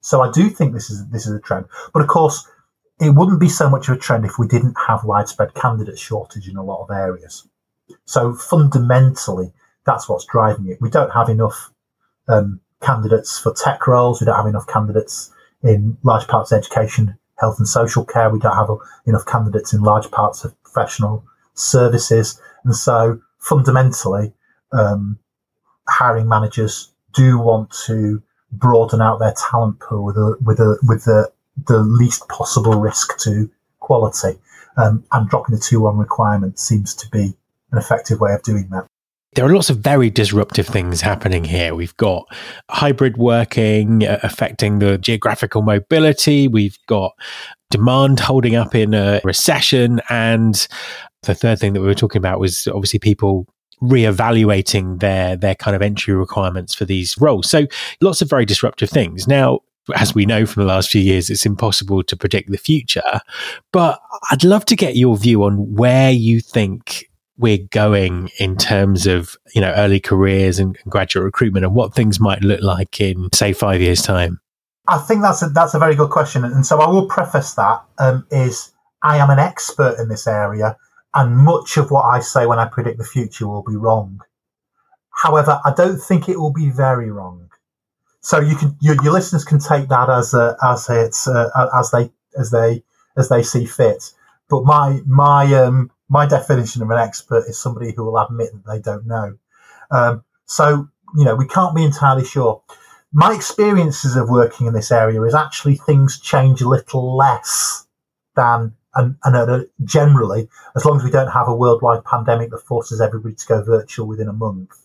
So 0.00 0.20
I 0.20 0.30
do 0.30 0.50
think 0.50 0.72
this 0.72 0.90
is 0.90 1.06
this 1.08 1.26
is 1.26 1.32
a 1.32 1.40
trend, 1.40 1.66
but 1.92 2.02
of 2.02 2.08
course. 2.08 2.46
It 3.02 3.14
wouldn't 3.14 3.40
be 3.40 3.48
so 3.48 3.70
much 3.70 3.88
of 3.88 3.96
a 3.96 3.98
trend 3.98 4.26
if 4.26 4.38
we 4.38 4.46
didn't 4.46 4.76
have 4.86 5.04
widespread 5.04 5.54
candidate 5.54 5.98
shortage 5.98 6.46
in 6.46 6.58
a 6.58 6.62
lot 6.62 6.82
of 6.82 6.90
areas. 6.90 7.48
So 8.04 8.34
fundamentally, 8.34 9.54
that's 9.86 10.06
what's 10.06 10.26
driving 10.26 10.68
it. 10.68 10.82
We 10.82 10.90
don't 10.90 11.10
have 11.10 11.30
enough 11.30 11.72
um, 12.28 12.60
candidates 12.82 13.38
for 13.38 13.52
tech 13.52 13.86
roles. 13.86 14.20
We 14.20 14.26
don't 14.26 14.36
have 14.36 14.46
enough 14.46 14.66
candidates 14.66 15.32
in 15.62 15.96
large 16.02 16.26
parts 16.26 16.52
of 16.52 16.58
education, 16.58 17.16
health 17.38 17.58
and 17.58 17.68
social 17.68 18.04
care. 18.04 18.30
We 18.30 18.38
don't 18.38 18.56
have 18.56 18.70
enough 19.06 19.26
candidates 19.26 19.72
in 19.72 19.82
large 19.82 20.10
parts 20.10 20.44
of 20.44 20.60
professional 20.62 21.24
services. 21.54 22.40
And 22.64 22.74
so 22.74 23.20
fundamentally, 23.38 24.32
um, 24.72 25.18
hiring 25.88 26.28
managers 26.28 26.92
do 27.12 27.38
want 27.38 27.74
to 27.86 28.22
broaden 28.52 29.00
out 29.00 29.18
their 29.18 29.34
talent 29.50 29.80
pool 29.80 30.04
with 30.04 30.16
a, 30.16 30.36
with 30.44 30.60
a, 30.60 30.78
with 30.82 31.04
the, 31.04 31.30
the 31.66 31.78
least 31.78 32.28
possible 32.28 32.74
risk 32.80 33.18
to 33.18 33.50
quality. 33.80 34.38
Um, 34.76 35.04
and 35.12 35.28
dropping 35.28 35.54
the 35.54 35.60
2-1 35.60 35.98
requirement 35.98 36.58
seems 36.58 36.94
to 36.94 37.10
be 37.10 37.34
an 37.72 37.78
effective 37.78 38.20
way 38.20 38.32
of 38.32 38.42
doing 38.42 38.68
that 38.70 38.86
there 39.34 39.44
are 39.44 39.54
lots 39.54 39.70
of 39.70 39.78
very 39.78 40.10
disruptive 40.10 40.66
things 40.66 41.00
happening 41.00 41.44
here. 41.44 41.74
We've 41.74 41.96
got 41.96 42.26
hybrid 42.68 43.16
working 43.16 44.04
uh, 44.04 44.18
affecting 44.22 44.80
the 44.80 44.98
geographical 44.98 45.62
mobility. 45.62 46.48
We've 46.48 46.78
got 46.86 47.12
demand 47.70 48.18
holding 48.18 48.56
up 48.56 48.74
in 48.74 48.92
a 48.92 49.20
recession. 49.22 50.00
And 50.08 50.66
the 51.22 51.34
third 51.34 51.60
thing 51.60 51.74
that 51.74 51.80
we 51.80 51.86
were 51.86 51.94
talking 51.94 52.18
about 52.18 52.40
was 52.40 52.66
obviously 52.68 52.98
people 52.98 53.46
reevaluating 53.80 55.00
their 55.00 55.36
their 55.36 55.54
kind 55.54 55.74
of 55.74 55.80
entry 55.80 56.12
requirements 56.12 56.74
for 56.74 56.84
these 56.84 57.16
roles. 57.18 57.48
So 57.48 57.66
lots 58.00 58.20
of 58.20 58.28
very 58.28 58.44
disruptive 58.44 58.90
things. 58.90 59.26
Now, 59.26 59.60
as 59.94 60.14
we 60.14 60.26
know 60.26 60.44
from 60.44 60.62
the 60.62 60.68
last 60.68 60.90
few 60.90 61.00
years, 61.00 61.30
it's 61.30 61.46
impossible 61.46 62.02
to 62.02 62.16
predict 62.16 62.50
the 62.50 62.58
future. 62.58 63.20
But 63.72 64.00
I'd 64.30 64.44
love 64.44 64.64
to 64.66 64.76
get 64.76 64.96
your 64.96 65.16
view 65.16 65.44
on 65.44 65.74
where 65.74 66.10
you 66.10 66.40
think 66.40 67.09
we're 67.40 67.66
going 67.70 68.30
in 68.38 68.56
terms 68.56 69.06
of 69.06 69.36
you 69.54 69.60
know 69.60 69.72
early 69.72 69.98
careers 69.98 70.58
and 70.58 70.76
graduate 70.88 71.24
recruitment 71.24 71.64
and 71.64 71.74
what 71.74 71.94
things 71.94 72.20
might 72.20 72.42
look 72.42 72.60
like 72.60 73.00
in 73.00 73.28
say 73.32 73.52
five 73.52 73.80
years 73.80 74.02
time? 74.02 74.40
I 74.86 74.98
think 74.98 75.22
that's 75.22 75.42
a 75.42 75.48
that's 75.48 75.74
a 75.74 75.78
very 75.78 75.94
good 75.94 76.10
question. 76.10 76.44
And 76.44 76.66
so 76.66 76.80
i 76.80 76.88
will 76.88 77.06
preface 77.06 77.54
that 77.54 77.82
um, 77.98 78.26
is 78.30 78.72
i 79.02 79.16
am 79.16 79.30
an 79.30 79.38
expert 79.38 79.98
in 79.98 80.08
this 80.08 80.26
area 80.26 80.76
and 81.14 81.36
much 81.36 81.76
of 81.76 81.90
what 81.90 82.04
i 82.04 82.20
say 82.20 82.46
when 82.46 82.58
i 82.58 82.66
predict 82.66 82.98
the 82.98 83.04
future 83.04 83.48
will 83.48 83.62
be 83.62 83.76
wrong. 83.76 84.20
However 85.10 85.60
i 85.64 85.72
don't 85.72 85.98
think 85.98 86.28
it 86.28 86.38
will 86.38 86.52
be 86.52 86.70
very 86.70 87.10
wrong. 87.10 87.48
So 88.20 88.38
you 88.40 88.54
can 88.54 88.76
your, 88.80 88.96
your 89.02 89.12
listeners 89.12 89.44
can 89.44 89.58
take 89.58 89.88
that 89.88 90.10
as 90.10 90.34
a, 90.34 90.56
as 90.62 90.88
it's 90.90 91.26
uh, 91.26 91.48
as 91.78 91.90
they 91.90 92.10
as 92.38 92.50
they 92.50 92.84
as 93.16 93.28
they 93.30 93.42
see 93.42 93.64
fit. 93.64 94.12
But 94.50 94.64
my 94.64 95.00
my 95.06 95.54
um 95.54 95.90
my 96.10 96.26
definition 96.26 96.82
of 96.82 96.90
an 96.90 96.98
expert 96.98 97.44
is 97.48 97.58
somebody 97.58 97.92
who 97.92 98.04
will 98.04 98.18
admit 98.18 98.50
that 98.52 98.70
they 98.70 98.80
don't 98.80 99.06
know. 99.06 99.38
Um, 99.92 100.24
so, 100.44 100.88
you 101.16 101.24
know, 101.24 101.36
we 101.36 101.46
can't 101.46 101.74
be 101.74 101.84
entirely 101.84 102.24
sure. 102.24 102.62
My 103.12 103.32
experiences 103.32 104.16
of 104.16 104.28
working 104.28 104.66
in 104.66 104.74
this 104.74 104.90
area 104.90 105.22
is 105.22 105.34
actually 105.34 105.76
things 105.76 106.20
change 106.20 106.60
a 106.60 106.68
little 106.68 107.16
less 107.16 107.86
than, 108.34 108.74
and, 108.94 109.16
and 109.24 109.66
generally, 109.84 110.48
as 110.74 110.84
long 110.84 110.98
as 110.98 111.04
we 111.04 111.12
don't 111.12 111.30
have 111.30 111.46
a 111.46 111.54
worldwide 111.54 112.04
pandemic 112.04 112.50
that 112.50 112.66
forces 112.66 113.00
everybody 113.00 113.36
to 113.36 113.46
go 113.46 113.62
virtual 113.62 114.08
within 114.08 114.28
a 114.28 114.32
month, 114.32 114.84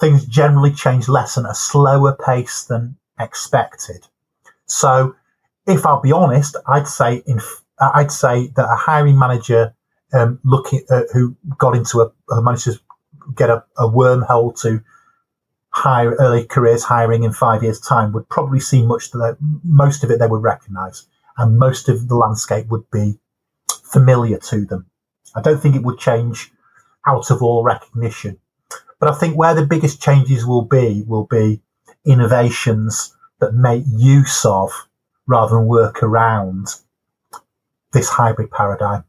things 0.00 0.24
generally 0.24 0.72
change 0.72 1.08
less 1.08 1.36
and 1.36 1.46
at 1.46 1.52
a 1.52 1.54
slower 1.54 2.16
pace 2.24 2.64
than 2.64 2.96
expected. 3.20 4.06
So, 4.64 5.14
if 5.66 5.84
I'll 5.84 6.00
be 6.00 6.12
honest, 6.12 6.56
I'd 6.66 6.88
say 6.88 7.22
in, 7.26 7.40
I'd 7.78 8.12
say 8.12 8.48
that 8.56 8.64
a 8.64 8.76
hiring 8.76 9.18
manager 9.18 9.74
um, 10.14 10.40
looking 10.44 10.82
at 10.90 11.06
who 11.12 11.36
got 11.58 11.76
into 11.76 12.00
a, 12.00 12.42
managed 12.42 12.64
to 12.64 12.78
get 13.36 13.50
a, 13.50 13.64
a 13.76 13.88
wormhole 13.88 14.58
to 14.62 14.82
hire 15.70 16.14
early 16.14 16.44
careers 16.44 16.84
hiring 16.84 17.24
in 17.24 17.32
five 17.32 17.62
years' 17.62 17.80
time 17.80 18.12
would 18.12 18.28
probably 18.28 18.60
see 18.60 18.86
much 18.86 19.10
that 19.10 19.36
most 19.64 20.04
of 20.04 20.10
it 20.10 20.18
they 20.20 20.26
would 20.26 20.42
recognise, 20.42 21.06
and 21.36 21.58
most 21.58 21.88
of 21.88 22.08
the 22.08 22.14
landscape 22.14 22.68
would 22.68 22.88
be 22.90 23.18
familiar 23.82 24.38
to 24.38 24.64
them. 24.66 24.86
I 25.34 25.40
don't 25.40 25.60
think 25.60 25.74
it 25.74 25.82
would 25.82 25.98
change 25.98 26.52
out 27.06 27.30
of 27.30 27.42
all 27.42 27.64
recognition, 27.64 28.38
but 29.00 29.10
I 29.10 29.14
think 29.14 29.36
where 29.36 29.54
the 29.54 29.66
biggest 29.66 30.00
changes 30.00 30.46
will 30.46 30.64
be 30.64 31.02
will 31.06 31.26
be 31.26 31.60
innovations 32.06 33.14
that 33.40 33.54
make 33.54 33.84
use 33.88 34.44
of 34.44 34.70
rather 35.26 35.56
than 35.56 35.66
work 35.66 36.02
around 36.02 36.68
this 37.92 38.08
hybrid 38.08 38.50
paradigm. 38.50 39.04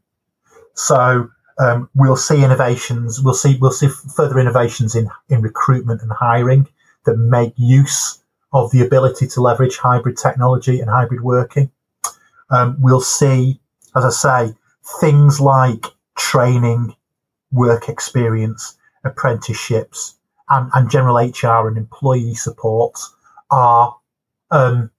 So 0.76 1.30
um, 1.58 1.88
we'll 1.94 2.16
see 2.16 2.44
innovations. 2.44 3.20
We'll 3.20 3.34
see 3.34 3.58
we'll 3.60 3.72
see 3.72 3.88
further 3.88 4.38
innovations 4.38 4.94
in 4.94 5.08
in 5.28 5.42
recruitment 5.42 6.02
and 6.02 6.12
hiring 6.12 6.68
that 7.06 7.16
make 7.16 7.54
use 7.56 8.22
of 8.52 8.70
the 8.70 8.84
ability 8.84 9.26
to 9.28 9.40
leverage 9.40 9.76
hybrid 9.78 10.16
technology 10.16 10.80
and 10.80 10.90
hybrid 10.90 11.22
working. 11.22 11.70
Um, 12.50 12.76
we'll 12.80 13.00
see, 13.00 13.60
as 13.96 14.04
I 14.04 14.10
say, 14.10 14.54
things 15.00 15.40
like 15.40 15.86
training, 16.16 16.94
work 17.50 17.88
experience, 17.88 18.76
apprenticeships, 19.04 20.16
and, 20.48 20.70
and 20.74 20.90
general 20.90 21.16
HR 21.16 21.68
and 21.68 21.76
employee 21.76 22.34
support 22.34 22.98
are 23.50 23.96
um, 24.50 24.90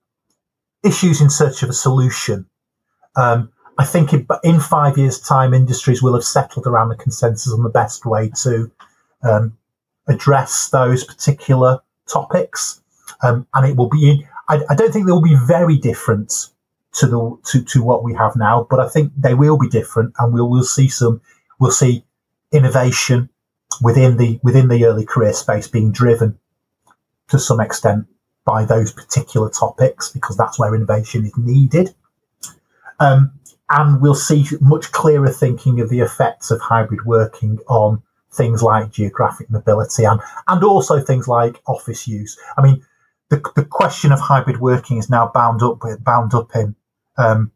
issues 0.84 1.22
in 1.22 1.30
search 1.30 1.63
of 1.63 1.70
a 1.70 1.74
solution. 1.74 2.46
Um, 3.16 3.52
I 3.80 3.86
think 3.86 4.13
in, 4.13 4.28
in, 4.44 4.60
five 4.60 4.98
years' 4.98 5.20
time, 5.20 5.54
industries 5.54 6.02
will 6.02 6.16
have 6.16 6.24
settled 6.24 6.66
around 6.66 6.90
the 6.90 6.96
consensus 6.96 7.54
on 7.54 7.63
the 7.63 7.70
best 7.70 8.06
way 8.06 8.32
to 8.44 8.72
um, 9.24 9.58
address 10.08 10.70
those 10.70 11.04
particular 11.04 11.80
topics, 12.08 12.82
um, 13.22 13.48
and 13.54 13.70
it 13.70 13.76
will 13.76 13.90
be. 13.90 14.26
I, 14.50 14.62
I, 14.70 14.76
don't 14.76 14.92
think 14.92 15.06
they 15.06 15.12
will 15.12 15.22
be 15.22 15.36
very 15.36 15.78
different 15.78 16.50
to 16.94 17.08
the 17.08 17.38
to, 17.52 17.63
to 17.63 17.84
what 17.84 18.04
we 18.04 18.13
have 18.16 18.36
now, 18.36 18.66
but 18.70 18.80
I 18.80 18.88
think 18.88 19.12
they 19.16 19.34
will 19.34 19.58
be 19.58 19.70
different, 19.70 20.13
and 20.18 20.34
we'll 20.34 20.50
we'll 20.50 20.63
see 20.63 20.88
some 20.88 21.22
we'll 21.60 21.72
see 21.72 22.04
innovation 22.52 23.30
within 23.82 24.18
the 24.18 24.40
within 24.44 24.70
the 24.70 24.86
early 24.86 25.06
career 25.06 25.34
space 25.34 25.68
being 25.68 25.92
driven 25.92 26.40
to 27.30 27.38
some 27.38 27.60
extent 27.60 28.06
by 28.46 28.63
those 28.63 28.94
particular 28.94 29.50
topics 29.50 30.10
because 30.10 30.38
that's 30.38 30.58
where 30.58 30.74
innovation 30.74 31.26
is 31.26 31.38
needed. 31.38 31.94
Um, 33.00 33.37
and 33.69 34.01
we'll 34.01 34.15
see 34.15 34.45
much 34.62 34.91
clearer 34.91 35.30
thinking 35.30 35.82
of 35.82 35.89
the 35.89 35.99
effects 35.99 36.51
of 36.51 36.62
hybrid 36.62 37.06
working 37.06 37.60
on 37.67 38.01
things 38.32 38.62
like 38.62 38.91
geographic 38.91 39.49
mobility 39.49 40.03
and, 40.03 40.19
and 40.47 40.63
also 40.63 40.99
things 40.99 41.27
like 41.27 41.62
office 41.67 42.08
use. 42.08 42.38
I 42.58 42.62
mean, 42.62 42.86
the, 43.30 43.41
the 43.56 43.65
question 43.65 44.12
of 44.12 44.19
hybrid 44.19 44.60
working 44.60 44.97
is 44.97 45.10
now 45.10 45.32
bound 45.34 45.62
up 45.62 45.84
with, 45.84 46.03
bound 46.03 46.34
up 46.34 46.56
in 46.56 46.75
um, 47.17 47.51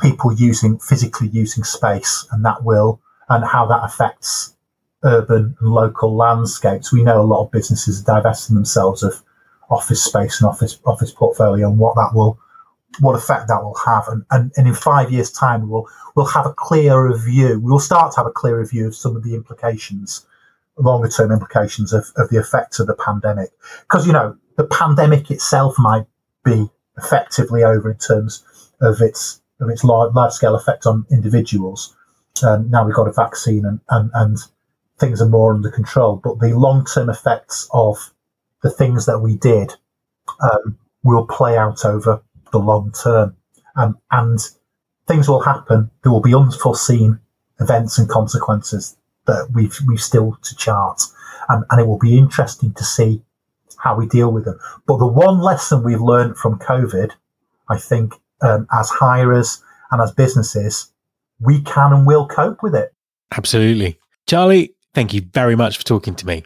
people 0.00 0.32
using 0.32 0.78
physically 0.78 1.28
using 1.28 1.64
space, 1.64 2.26
and 2.30 2.44
that 2.44 2.62
will 2.62 3.00
and 3.28 3.44
how 3.44 3.66
that 3.66 3.82
affects 3.82 4.54
urban 5.02 5.56
and 5.60 5.70
local 5.70 6.16
landscapes. 6.16 6.92
We 6.92 7.02
know 7.02 7.20
a 7.20 7.24
lot 7.24 7.44
of 7.44 7.50
businesses 7.50 8.02
are 8.02 8.20
divesting 8.20 8.54
themselves 8.54 9.02
of 9.02 9.22
office 9.68 10.02
space 10.02 10.40
and 10.40 10.48
office 10.48 10.78
office 10.84 11.10
portfolio, 11.10 11.68
and 11.68 11.78
what 11.78 11.96
that 11.96 12.12
will 12.14 12.38
what 13.00 13.14
effect 13.14 13.48
that 13.48 13.62
will 13.62 13.78
have. 13.84 14.04
And, 14.08 14.24
and, 14.30 14.52
and 14.56 14.66
in 14.66 14.74
five 14.74 15.10
years' 15.10 15.30
time, 15.30 15.68
we'll, 15.68 15.88
we'll 16.14 16.26
have 16.26 16.46
a 16.46 16.54
clearer 16.54 17.16
view. 17.16 17.60
We'll 17.62 17.78
start 17.78 18.12
to 18.12 18.20
have 18.20 18.26
a 18.26 18.32
clearer 18.32 18.64
view 18.64 18.86
of 18.86 18.94
some 18.94 19.16
of 19.16 19.22
the 19.22 19.34
implications, 19.34 20.26
longer 20.76 21.08
term 21.08 21.32
implications 21.32 21.92
of, 21.92 22.06
of 22.16 22.28
the 22.30 22.38
effects 22.38 22.78
of 22.78 22.86
the 22.86 22.94
pandemic. 22.94 23.50
Because, 23.82 24.06
you 24.06 24.12
know, 24.12 24.36
the 24.56 24.64
pandemic 24.64 25.30
itself 25.30 25.74
might 25.78 26.06
be 26.44 26.68
effectively 26.96 27.62
over 27.62 27.90
in 27.90 27.98
terms 27.98 28.44
of 28.80 29.00
its, 29.00 29.40
of 29.60 29.68
its 29.68 29.84
large, 29.84 30.14
large 30.14 30.32
scale 30.32 30.54
effect 30.54 30.86
on 30.86 31.06
individuals. 31.10 31.94
Um, 32.42 32.70
now 32.70 32.84
we've 32.84 32.94
got 32.94 33.08
a 33.08 33.12
vaccine 33.12 33.64
and, 33.64 33.80
and, 33.90 34.10
and 34.14 34.38
things 34.98 35.20
are 35.20 35.28
more 35.28 35.54
under 35.54 35.70
control. 35.70 36.20
But 36.22 36.40
the 36.40 36.56
long 36.56 36.84
term 36.84 37.10
effects 37.10 37.68
of 37.72 38.12
the 38.62 38.70
things 38.70 39.06
that 39.06 39.20
we 39.20 39.36
did 39.36 39.72
um, 40.40 40.78
will 41.02 41.26
play 41.26 41.56
out 41.56 41.84
over 41.84 42.22
the 42.52 42.58
long 42.58 42.92
term. 42.92 43.36
Um, 43.76 43.98
and 44.10 44.40
things 45.06 45.28
will 45.28 45.40
happen. 45.40 45.90
There 46.02 46.12
will 46.12 46.20
be 46.20 46.34
unforeseen 46.34 47.20
events 47.60 47.98
and 47.98 48.08
consequences 48.08 48.96
that 49.26 49.50
we've 49.52 49.76
we've 49.86 50.00
still 50.00 50.38
to 50.42 50.56
chart, 50.56 51.02
and, 51.48 51.64
and 51.70 51.80
it 51.80 51.86
will 51.86 51.98
be 51.98 52.16
interesting 52.16 52.72
to 52.74 52.84
see 52.84 53.22
how 53.78 53.96
we 53.96 54.06
deal 54.06 54.32
with 54.32 54.44
them. 54.44 54.58
But 54.86 54.98
the 54.98 55.06
one 55.06 55.40
lesson 55.40 55.82
we've 55.82 56.00
learned 56.00 56.36
from 56.36 56.58
COVID, 56.58 57.10
I 57.68 57.78
think, 57.78 58.14
um, 58.40 58.66
as 58.72 58.88
hirers 58.90 59.62
and 59.90 60.00
as 60.00 60.12
businesses, 60.12 60.90
we 61.40 61.60
can 61.62 61.92
and 61.92 62.06
will 62.06 62.26
cope 62.26 62.62
with 62.62 62.74
it. 62.74 62.92
Absolutely, 63.36 63.98
Charlie. 64.26 64.74
Thank 64.94 65.12
you 65.12 65.20
very 65.20 65.56
much 65.56 65.76
for 65.76 65.84
talking 65.84 66.14
to 66.14 66.26
me. 66.26 66.44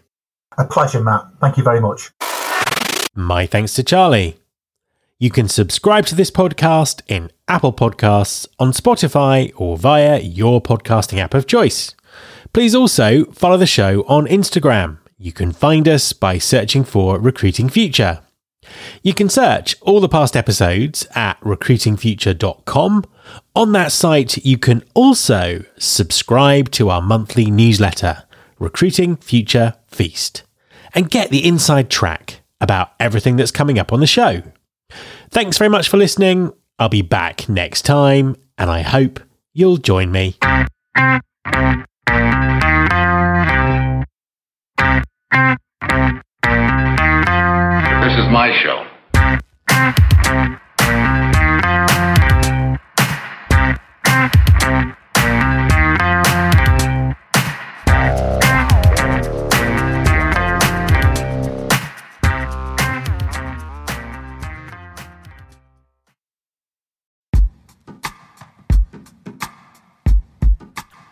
A 0.59 0.65
pleasure, 0.65 1.01
Matt. 1.01 1.25
Thank 1.41 1.57
you 1.57 1.63
very 1.63 1.81
much. 1.81 2.11
My 3.15 3.47
thanks 3.47 3.75
to 3.75 3.85
Charlie. 3.85 4.40
You 5.23 5.31
can 5.31 5.49
subscribe 5.49 6.07
to 6.07 6.15
this 6.15 6.31
podcast 6.31 7.03
in 7.07 7.31
Apple 7.47 7.75
Podcasts, 7.75 8.49
on 8.59 8.73
Spotify, 8.73 9.53
or 9.55 9.77
via 9.77 10.19
your 10.19 10.63
podcasting 10.63 11.19
app 11.19 11.35
of 11.35 11.47
choice. 11.47 11.95
Please 12.55 12.75
also 12.75 13.27
follow 13.27 13.59
the 13.59 13.67
show 13.67 14.03
on 14.09 14.27
Instagram. 14.27 14.97
You 15.19 15.33
can 15.33 15.53
find 15.53 15.87
us 15.87 16.15
by 16.15 16.39
searching 16.39 16.85
for 16.85 17.21
Recruiting 17.21 17.69
Future. 17.69 18.21
You 19.03 19.13
can 19.13 19.29
search 19.29 19.77
all 19.83 20.01
the 20.01 20.09
past 20.09 20.35
episodes 20.39 21.07
at 21.15 21.39
recruitingfuture.com. 21.43 23.05
On 23.55 23.73
that 23.73 23.93
site, 23.93 24.39
you 24.39 24.57
can 24.57 24.83
also 24.95 25.63
subscribe 25.77 26.71
to 26.71 26.89
our 26.89 27.03
monthly 27.03 27.51
newsletter, 27.51 28.25
Recruiting 28.59 29.17
Future 29.17 29.75
Feast, 29.87 30.45
and 30.95 31.11
get 31.11 31.29
the 31.29 31.47
inside 31.47 31.91
track 31.91 32.41
about 32.59 32.95
everything 32.99 33.37
that's 33.37 33.51
coming 33.51 33.79
up 33.79 33.93
on 33.93 34.01
the 34.01 34.07
show. 34.07 34.43
Thanks 35.31 35.59
very 35.59 35.69
much 35.71 35.89
for 35.89 35.97
listening. 35.97 36.53
I'll 36.79 36.89
be 36.89 37.03
back 37.03 37.49
next 37.49 37.83
time, 37.83 38.37
and 38.57 38.71
I 38.71 38.83
hope 38.83 39.21
you'll 39.53 39.77
join 39.77 40.11
me. 40.11 40.37
This 48.01 48.19
is 48.19 48.29
my 48.31 48.59
show. 48.63 48.90